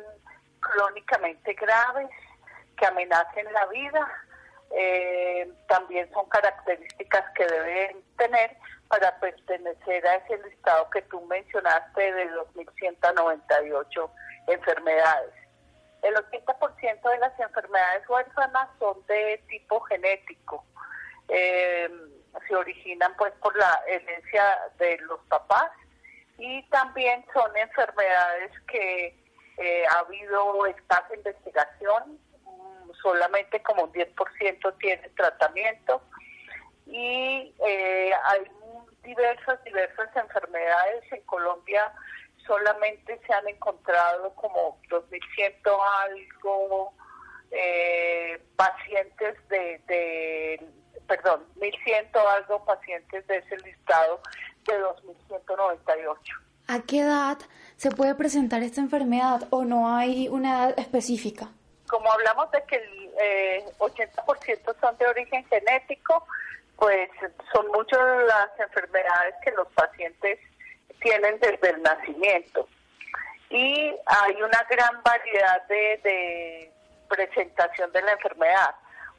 crónicamente 0.72 1.54
graves, 1.54 2.10
que 2.78 2.86
amenacen 2.86 3.52
la 3.54 3.66
vida, 3.68 4.08
eh, 4.72 5.52
también 5.68 6.12
son 6.12 6.28
características 6.30 7.24
que 7.36 7.46
deben 7.46 8.04
tener 8.18 8.58
para 8.88 9.20
pertenecer 9.20 10.08
a 10.08 10.16
ese 10.16 10.38
listado 10.48 10.90
que 10.90 11.02
tú 11.04 11.22
mencionaste 11.26 12.14
de 12.14 12.32
2.198 12.32 14.12
enfermedades. 14.48 15.34
El 16.02 16.16
80% 16.16 17.10
de 17.10 17.18
las 17.20 17.40
enfermedades 17.40 18.10
huérfanas 18.10 18.70
son 18.80 19.06
de 19.06 19.42
tipo 19.48 19.80
genético. 19.82 20.66
Eh, 21.30 21.90
se 22.48 22.56
originan 22.56 23.16
pues 23.16 23.32
por 23.42 23.56
la 23.56 23.82
herencia 23.88 24.60
de 24.80 24.98
los 25.02 25.20
papás 25.30 25.72
y 26.38 26.68
también 26.70 27.24
son 27.34 27.56
enfermedades 27.56 28.52
que 28.68 29.23
eh, 29.58 29.84
ha 29.90 30.00
habido 30.00 30.66
escasa 30.66 31.16
investigación, 31.16 32.20
mm, 32.46 32.92
solamente 33.02 33.62
como 33.62 33.84
un 33.84 33.92
10% 33.92 34.74
tiene 34.80 35.10
tratamiento 35.10 36.02
y 36.86 37.54
eh, 37.66 38.12
hay 38.26 38.42
diversas, 39.04 39.64
diversas 39.64 40.16
enfermedades. 40.16 41.04
En 41.12 41.22
Colombia 41.24 41.94
solamente 42.46 43.20
se 43.26 43.34
han 43.34 43.48
encontrado 43.48 44.34
como 44.36 44.80
2.100 44.90 45.56
algo 46.06 46.94
eh, 47.52 48.42
pacientes 48.56 49.36
de, 49.50 49.82
de, 49.88 50.68
perdón, 51.08 51.46
1.100 51.58 52.16
algo 52.16 52.66
pacientes 52.66 53.26
de 53.28 53.38
ese 53.38 53.58
listado 53.58 54.22
de 54.66 54.82
2.198. 54.82 56.18
¿A 56.68 56.80
qué 56.82 57.02
edad 57.02 57.38
se 57.84 57.92
puede 57.92 58.16
presentar 58.16 58.64
esta 58.64 58.80
enfermedad 58.80 59.42
o 59.50 59.66
no 59.66 59.94
hay 59.94 60.30
una 60.30 60.68
edad 60.68 60.80
específica? 60.80 61.50
Como 61.90 62.10
hablamos 62.10 62.50
de 62.52 62.64
que 62.64 62.78
el 62.78 63.12
eh, 63.22 63.66
80% 63.78 64.76
son 64.80 64.98
de 64.98 65.06
origen 65.06 65.44
genético, 65.48 66.26
pues 66.78 67.10
son 67.54 67.68
muchas 67.74 68.00
las 68.26 68.58
enfermedades 68.58 69.36
que 69.44 69.52
los 69.52 69.68
pacientes 69.74 70.40
tienen 71.02 71.38
desde 71.42 71.72
el 71.72 71.82
nacimiento. 71.82 72.70
Y 73.50 73.94
hay 74.06 74.42
una 74.42 74.66
gran 74.70 75.04
variedad 75.04 75.68
de, 75.68 76.00
de 76.06 76.72
presentación 77.10 77.92
de 77.92 78.02
la 78.02 78.14
enfermedad. 78.14 78.76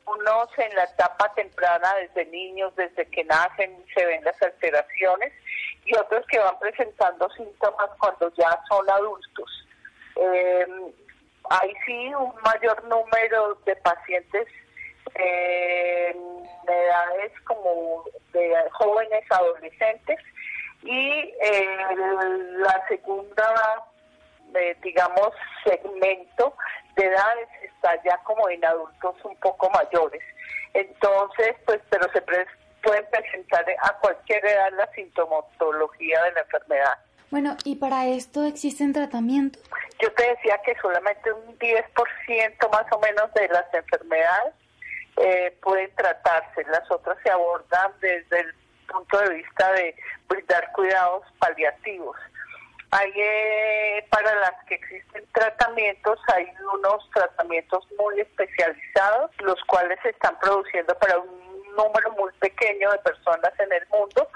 Unos 0.06 0.48
en 0.56 0.74
la 0.74 0.84
etapa 0.84 1.34
temprana, 1.34 1.96
desde 1.96 2.24
niños, 2.30 2.74
desde 2.76 3.04
que 3.10 3.24
nacen, 3.24 3.84
se 3.94 4.06
ven 4.06 4.24
las 4.24 4.40
alteraciones, 4.40 5.34
y 5.84 5.94
otros 5.96 6.24
que 6.26 6.38
van 6.38 6.58
presentando 6.58 7.28
síntomas 7.30 7.90
cuando 7.98 8.32
ya 8.34 8.58
son 8.68 8.88
adultos. 8.88 9.68
Eh, 10.16 10.66
hay 11.50 11.74
sí 11.84 12.14
un 12.14 12.32
mayor 12.42 12.82
número 12.84 13.54
de 13.66 13.76
pacientes 13.76 14.46
en 15.14 16.44
edades 16.66 17.32
como 17.44 18.04
de 18.32 18.54
jóvenes 18.72 19.24
adolescentes 19.30 20.18
y 20.82 21.32
eh, 21.42 21.96
la 22.58 22.86
segunda, 22.88 23.84
eh, 24.54 24.76
digamos, 24.82 25.30
segmento 25.64 26.54
de 26.96 27.06
edades 27.06 27.48
está 27.62 28.02
ya 28.04 28.16
como 28.24 28.48
en 28.48 28.64
adultos 28.64 29.16
un 29.24 29.36
poco 29.36 29.70
mayores. 29.70 30.22
Entonces, 30.72 31.56
pues, 31.66 31.80
pero 31.90 32.10
se 32.12 32.20
pueden 32.84 33.04
presentar 33.10 33.64
a 33.82 33.92
cualquier 33.98 34.44
edad 34.44 34.70
la 34.76 34.88
sintomatología 34.94 36.22
de 36.24 36.32
la 36.32 36.40
enfermedad. 36.40 36.98
Bueno, 37.30 37.56
¿y 37.64 37.76
para 37.76 38.06
esto 38.06 38.44
existen 38.44 38.92
tratamientos? 38.92 39.62
Yo 40.00 40.12
te 40.12 40.28
decía 40.28 40.60
que 40.64 40.76
solamente 40.80 41.32
un 41.32 41.58
10% 41.58 42.70
más 42.70 42.92
o 42.92 43.00
menos 43.00 43.32
de 43.34 43.48
las 43.48 43.64
enfermedades 43.74 44.54
eh, 45.16 45.56
pueden 45.62 45.92
tratarse, 45.94 46.64
las 46.70 46.88
otras 46.90 47.16
se 47.22 47.30
abordan 47.30 47.92
desde 48.00 48.40
el 48.40 48.54
punto 48.86 49.18
de 49.18 49.34
vista 49.34 49.72
de 49.72 49.94
brindar 50.28 50.70
cuidados 50.72 51.22
paliativos. 51.38 52.16
Hay 52.90 53.12
eh, 53.16 54.06
para 54.10 54.32
las 54.36 54.64
que 54.68 54.76
existen 54.76 55.24
tratamientos, 55.32 56.18
hay 56.32 56.46
unos 56.74 57.10
tratamientos 57.12 57.84
muy 57.98 58.20
especializados, 58.20 59.30
los 59.40 59.60
cuales 59.64 59.98
se 60.02 60.10
están 60.10 60.38
produciendo 60.38 60.96
para 60.98 61.18
un 61.18 61.53
número 61.76 62.10
muy 62.12 62.32
pequeño 62.40 62.90
de 62.92 62.98
personas 62.98 63.52
en 63.58 63.72
el 63.72 63.86
mundo 63.88 64.28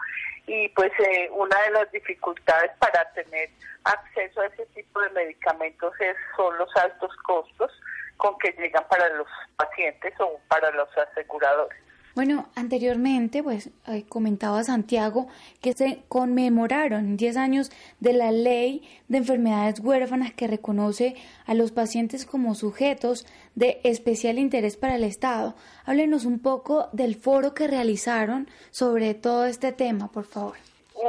y 0.47 0.68
pues 0.70 0.91
eh, 0.99 1.28
una 1.32 1.61
de 1.62 1.70
las 1.70 1.93
dificultades 1.93 2.70
para 2.78 3.05
tener 3.12 3.51
acceso 3.84 4.41
a 4.41 4.47
ese 4.47 4.66
tipo 4.74 5.01
de 5.01 5.11
medicamentos 5.11 5.93
es, 6.01 6.16
son 6.36 6.57
los 6.59 6.74
altos 6.76 7.14
costos 7.26 7.70
con 8.16 8.36
que 8.39 8.53
llegan 8.53 8.84
para 8.89 9.09
los 9.11 9.28
pacientes 9.57 10.12
o 10.20 10.41
para 10.49 10.70
los 10.72 10.89
aseguradores. 10.97 11.78
Bueno, 12.18 12.49
anteriormente, 12.57 13.45
pues 13.45 13.70
comentaba 14.09 14.64
Santiago 14.64 15.28
que 15.61 15.72
se 15.72 16.03
conmemoraron 16.09 17.16
10 17.16 17.36
años 17.36 17.70
de 18.01 18.12
la 18.12 18.32
ley 18.32 18.82
de 19.07 19.18
enfermedades 19.18 19.78
huérfanas 19.78 20.32
que 20.32 20.49
reconoce 20.49 21.14
a 21.47 21.55
los 21.55 21.70
pacientes 21.70 22.26
como 22.26 22.57
sujetos 22.57 23.24
de 23.59 23.80
especial 23.82 24.38
interés 24.38 24.76
para 24.76 24.94
el 24.94 25.02
Estado. 25.02 25.54
Háblenos 25.84 26.24
un 26.24 26.40
poco 26.40 26.88
del 26.92 27.16
foro 27.16 27.54
que 27.54 27.66
realizaron 27.66 28.48
sobre 28.70 29.14
todo 29.14 29.46
este 29.46 29.72
tema, 29.72 30.06
por 30.12 30.26
favor. 30.26 30.56
Un 30.94 31.09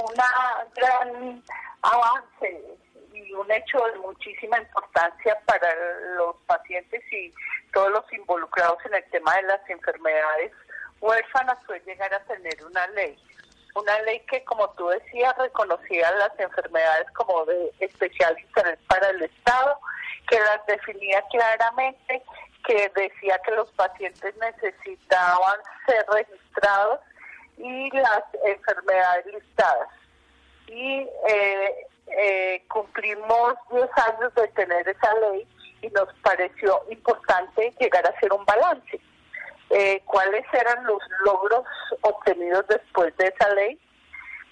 gran 0.76 1.43
avance 1.84 2.64
y 3.14 3.34
un 3.34 3.52
hecho 3.52 3.78
de 3.93 4.00
muchísima 4.00 4.58
importancia 4.58 5.38
para 5.45 5.76
los 6.18 6.36
pacientes 6.47 7.04
y 7.14 7.32
todos 7.72 7.91
los 7.91 8.14
involucrados 8.14 8.80
en 8.88 8.95
el 8.95 9.04
tema 9.12 9.36
de 9.36 9.43
las 9.43 9.70
enfermedades 9.70 10.52
huérfanas 11.02 11.58
puede 11.68 11.82
llegar 11.82 12.12
a 12.12 12.20
tener 12.22 12.66
una 12.66 12.88
ley. 12.88 13.16
Una 13.76 14.02
ley 14.02 14.22
que, 14.22 14.43
como 14.45 14.68
tú 14.72 14.88
decías, 14.88 15.38
reconocía 15.38 16.12
las 16.16 16.32
enfermedades 16.39 17.06
como 17.12 17.45
de 17.45 17.72
especial 17.80 18.36
interés 18.39 18.80
para 18.88 19.10
el 19.10 19.22
Estado, 19.22 19.80
que 20.28 20.39
las 20.39 20.66
definía 20.66 21.24
claramente, 21.32 22.24
que 22.70 22.91
decía 22.95 23.39
que 23.43 23.51
los 23.55 23.72
pacientes 23.72 24.36
necesitaban 24.38 25.59
ser 25.88 26.05
registrados 26.07 26.99
y 27.57 27.89
las 27.97 28.24
enfermedades 28.45 29.26
listadas. 29.26 29.89
Y 30.67 31.07
eh, 31.30 31.88
eh, 32.15 32.63
cumplimos 32.70 33.55
10 33.72 33.89
años 33.97 34.36
de 34.36 34.47
tener 34.49 34.88
esa 34.88 35.15
ley 35.15 35.47
y 35.82 35.88
nos 35.89 36.13
pareció 36.22 36.80
importante 36.91 37.74
llegar 37.80 38.05
a 38.05 38.11
hacer 38.11 38.32
un 38.32 38.45
balance. 38.45 39.01
Eh, 39.72 40.03
cuáles 40.05 40.45
eran 40.53 40.86
los 40.86 41.01
logros 41.26 41.65
obtenidos 42.01 42.67
después 42.67 43.17
de 43.17 43.34
esa 43.36 43.49
ley, 43.55 43.80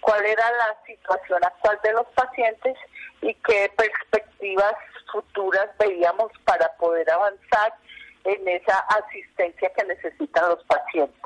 cuál 0.01 0.25
era 0.25 0.51
la 0.53 0.75
situación 0.87 1.43
actual 1.43 1.79
de 1.83 1.93
los 1.93 2.07
pacientes 2.15 2.77
y 3.21 3.33
qué 3.35 3.71
perspectivas 3.77 4.73
futuras 5.11 5.69
veíamos 5.77 6.31
para 6.45 6.71
poder 6.77 7.09
avanzar 7.11 7.73
en 8.27 8.47
esa 8.47 8.79
asistencia 8.79 9.71
que 9.73 9.85
necesitan 9.85 10.49
los 10.49 10.63
pacientes. 10.65 11.21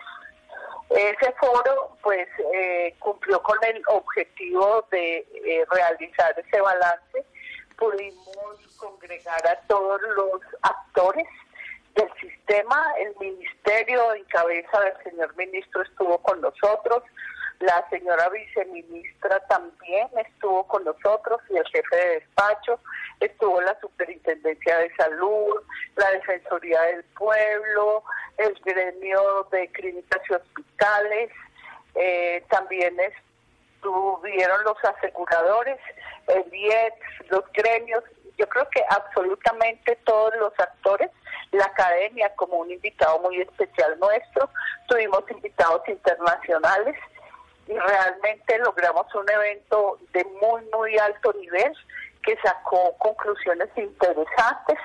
Ese 0.89 1.31
foro 1.39 1.97
pues 2.03 2.27
eh, 2.53 2.95
cumplió 2.99 3.41
con 3.41 3.57
el 3.63 3.81
objetivo 3.87 4.85
de 4.91 5.25
eh, 5.45 5.65
realizar 5.71 6.37
ese 6.37 6.61
balance, 6.61 7.25
pudimos 7.77 8.77
congregar 8.77 9.47
a 9.47 9.59
todos 9.67 9.99
los 10.15 10.41
actores 10.61 11.27
del 11.95 12.09
sistema, 12.19 12.85
el 12.99 13.15
ministerio 13.19 14.13
en 14.13 14.23
cabeza 14.25 14.79
del 14.81 15.03
señor 15.03 15.35
ministro 15.35 15.81
estuvo 15.81 16.17
con 16.19 16.39
nosotros, 16.39 17.03
la 17.61 17.85
señora 17.89 18.29
viceministra 18.29 19.39
también 19.47 20.07
estuvo 20.17 20.67
con 20.67 20.83
nosotros 20.83 21.41
y 21.49 21.57
el 21.57 21.67
jefe 21.67 21.95
de 21.95 22.19
despacho, 22.19 22.79
estuvo 23.19 23.61
la 23.61 23.79
superintendencia 23.79 24.77
de 24.77 24.95
salud, 24.95 25.61
la 25.95 26.09
defensoría 26.11 26.81
del 26.81 27.03
pueblo, 27.17 28.03
el 28.37 28.53
gremio 28.65 29.47
de 29.51 29.67
clínicas 29.69 30.21
y 30.29 30.33
hospitales, 30.33 31.31
eh, 31.95 32.43
también 32.49 32.95
estuvieron 32.99 34.63
los 34.63 34.77
aseguradores, 34.83 35.79
el 36.27 36.53
IEX, 36.53 36.95
los 37.29 37.43
gremios, 37.53 38.03
yo 38.37 38.47
creo 38.49 38.67
que 38.69 38.83
absolutamente 38.89 39.97
todos 40.03 40.35
los 40.37 40.53
actores 40.59 41.11
la 41.51 41.65
academia 41.65 42.33
como 42.35 42.57
un 42.57 42.71
invitado 42.71 43.19
muy 43.19 43.41
especial 43.41 43.99
nuestro, 43.99 44.49
tuvimos 44.87 45.23
invitados 45.29 45.81
internacionales 45.87 46.95
y 47.67 47.73
realmente 47.73 48.57
logramos 48.59 49.05
un 49.15 49.29
evento 49.29 49.99
de 50.13 50.23
muy, 50.41 50.61
muy 50.73 50.97
alto 50.97 51.33
nivel 51.33 51.73
que 52.23 52.37
sacó 52.43 52.95
conclusiones 52.97 53.69
interesantes. 53.75 54.77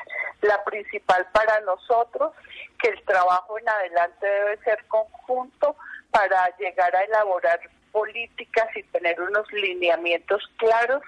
La 0.43 0.63
principal 0.65 1.27
para 1.33 1.61
nosotros, 1.61 2.33
que 2.81 2.89
el 2.89 3.03
trabajo 3.05 3.59
en 3.59 3.69
adelante 3.69 4.27
debe 4.27 4.59
ser 4.59 4.85
conjunto 4.87 5.77
para 6.11 6.55
llegar 6.59 6.95
a 6.95 7.03
elaborar 7.03 7.61
políticas 7.93 8.69
y 8.77 8.83
tener 8.85 9.21
unos 9.21 9.51
lineamientos 9.53 10.43
claros 10.59 11.03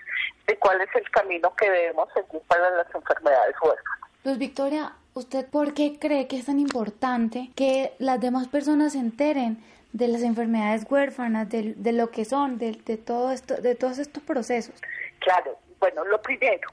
de 0.47 0.59
cuál 0.59 0.81
es 0.81 0.89
el 0.95 1.09
camino 1.11 1.55
que 1.55 1.71
debemos 1.71 2.09
seguir 2.15 2.41
para 2.49 2.71
las 2.71 2.95
enfermedades 2.95 3.55
huérfanas. 3.61 3.99
Luz 4.25 4.39
Victoria, 4.39 4.93
¿usted 5.15 5.47
por 5.47 5.75
qué 5.75 5.99
cree 5.99 6.27
que 6.27 6.39
es 6.39 6.47
tan 6.47 6.59
importante 6.59 7.51
que 7.55 7.93
las 7.99 8.21
demás 8.21 8.49
personas 8.49 8.93
se 8.93 8.99
enteren 8.99 9.63
de 9.93 10.09
las 10.09 10.23
enfermedades 10.23 10.85
huérfanas, 10.89 11.49
de, 11.49 11.93
lo 11.93 12.11
que 12.11 12.25
son, 12.25 12.59
de, 12.59 12.75
todo 12.99 13.33
esto, 13.33 13.57
de 13.57 13.75
todos 13.75 13.99
estos 13.99 14.23
procesos? 14.23 14.75
Claro, 15.21 15.59
bueno, 15.81 16.05
lo 16.05 16.21
primero, 16.21 16.69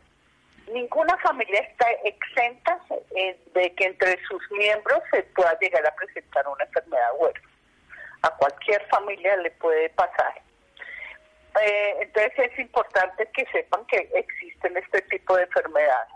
ninguna 0.72 1.18
familia 1.18 1.60
está 1.62 1.86
exenta 2.04 2.80
eh, 3.16 3.40
de 3.54 3.74
que 3.74 3.86
entre 3.86 4.20
sus 4.28 4.42
miembros 4.52 5.00
se 5.12 5.24
pueda 5.24 5.58
llegar 5.60 5.86
a 5.86 5.96
presentar 5.96 6.48
una 6.48 6.64
enfermedad 6.64 7.10
huérfana. 7.18 7.50
A 8.24 8.30
cualquier 8.32 8.86
familia 8.88 9.38
le 9.38 9.52
puede 9.52 9.90
pasar. 9.90 10.42
Eh, 11.64 11.96
entonces 12.02 12.34
es 12.38 12.60
importante 12.60 13.30
que 13.34 13.46
sepan 13.52 13.86
que 13.86 14.10
existen 14.14 14.76
este 14.78 15.02
tipo 15.04 15.38
de 15.38 15.44
enfermedades. 15.44 16.15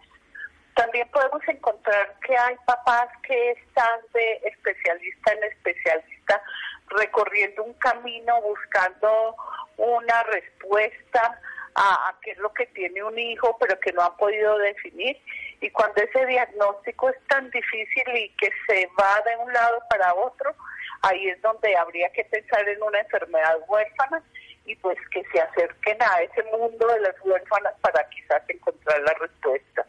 También 0.79 1.09
podemos 1.09 1.41
encontrar 1.45 2.15
que 2.25 2.37
hay 2.37 2.55
papás 2.65 3.09
que 3.27 3.51
están 3.51 3.99
de 4.13 4.39
especialista 4.45 5.33
en 5.33 5.43
especialista 5.43 6.41
recorriendo 6.87 7.65
un 7.65 7.73
camino 7.73 8.41
buscando 8.41 9.35
una 9.75 10.23
respuesta 10.23 11.37
a, 11.75 12.15
qué 12.21 12.31
es 12.31 12.37
lo 12.37 12.53
que 12.53 12.65
tiene 12.67 13.03
un 13.03 13.19
hijo, 13.19 13.57
pero 13.59 13.77
que 13.81 13.91
no 13.91 14.03
han 14.03 14.15
podido 14.15 14.57
definir. 14.57 15.21
Y 15.59 15.69
cuando 15.71 16.01
ese 16.01 16.25
diagnóstico 16.25 17.09
es 17.09 17.17
tan 17.27 17.51
difícil 17.51 18.15
y 18.15 18.29
que 18.37 18.49
se 18.65 18.89
va 18.97 19.21
de 19.29 19.35
un 19.35 19.51
lado 19.51 19.83
para 19.89 20.13
otro, 20.13 20.55
ahí 21.01 21.27
es 21.27 21.41
donde 21.41 21.75
habría 21.75 22.09
que 22.13 22.23
pensar 22.23 22.65
en 22.69 22.81
una 22.81 23.01
enfermedad 23.01 23.57
huérfana 23.67 24.23
y 24.63 24.77
pues 24.77 24.97
que 25.11 25.25
se 25.33 25.41
acerquen 25.41 26.01
a 26.01 26.21
ese 26.21 26.41
mundo 26.43 26.87
de 26.87 27.01
las 27.01 27.15
huérfanas 27.21 27.73
para 27.81 28.01
quizás 28.07 28.41
encontrar 28.47 29.01
la 29.01 29.13
respuesta. 29.15 29.85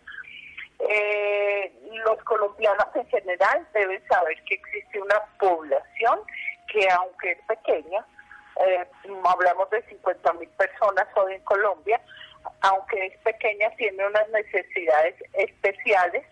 Eh, 0.89 1.72
los 2.05 2.22
colombianos 2.24 2.87
en 2.95 3.07
general 3.09 3.66
deben 3.74 4.03
saber 4.09 4.43
que 4.45 4.55
existe 4.55 5.01
una 5.01 5.20
población 5.39 6.20
que 6.72 6.89
aunque 6.91 7.33
es 7.33 7.39
pequeña, 7.47 8.05
eh, 8.66 8.87
hablamos 9.24 9.68
de 9.70 9.83
50 9.83 10.33
mil 10.35 10.49
personas 10.51 11.07
hoy 11.16 11.35
en 11.35 11.43
Colombia, 11.43 12.01
aunque 12.62 13.07
es 13.07 13.18
pequeña, 13.18 13.70
tiene 13.76 14.07
unas 14.07 14.28
necesidades 14.31 15.14
especiales 15.35 16.24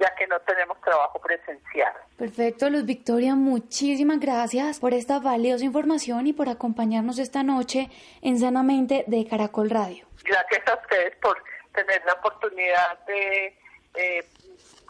ya 0.00 0.12
que 0.16 0.26
no 0.26 0.40
tenemos 0.40 0.80
trabajo 0.80 1.20
presencial. 1.20 1.92
Perfecto, 2.16 2.68
Luz 2.68 2.84
Victoria, 2.84 3.36
muchísimas 3.36 4.18
gracias 4.18 4.80
por 4.80 4.92
esta 4.92 5.20
valiosa 5.20 5.64
información 5.64 6.26
y 6.26 6.32
por 6.32 6.48
acompañarnos 6.48 7.20
esta 7.20 7.44
noche 7.44 7.90
en 8.22 8.40
Sanamente 8.40 9.04
de 9.06 9.24
Caracol 9.28 9.70
Radio. 9.70 10.04
Gracias 10.24 10.66
a 10.66 10.74
ustedes 10.74 11.14
por 11.16 11.40
tener 11.74 12.02
la 12.06 12.14
oportunidad 12.14 12.98
de 13.06 13.56
eh, 13.94 14.24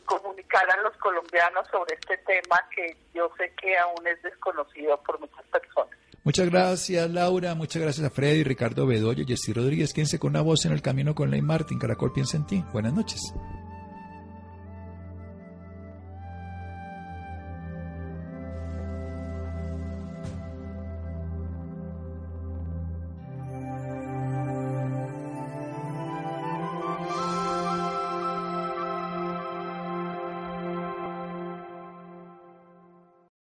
comunicar 0.07 0.71
a 0.71 0.77
los 0.83 0.97
colombianos 0.99 1.67
sobre 1.71 1.97
este 1.97 2.17
tema 2.19 2.67
que 2.75 2.97
yo 3.13 3.31
sé 3.37 3.53
que 3.61 3.77
aún 3.77 4.07
es 4.07 4.23
desconocido 4.23 5.03
por 5.03 5.21
muchas 5.21 5.45
personas. 5.49 5.99
Muchas 6.25 6.49
gracias, 6.49 7.11
Laura. 7.11 7.55
Muchas 7.55 7.83
gracias 7.83 8.07
a 8.07 8.11
Freddy, 8.11 8.45
Ricardo 8.45 8.87
Bedoyo, 8.87 9.27
Jessy 9.27 9.53
Rodríguez. 9.53 9.93
Quédense 9.93 10.18
con 10.18 10.31
una 10.31 10.41
voz 10.41 10.64
en 10.64 10.72
el 10.72 10.81
camino 10.81 11.14
con 11.14 11.31
Ley 11.31 11.43
Martin. 11.43 11.79
Caracol 11.79 12.12
piensa 12.12 12.39
en 12.39 12.47
ti. 12.47 12.64
Buenas 12.72 12.95
noches. 12.95 13.20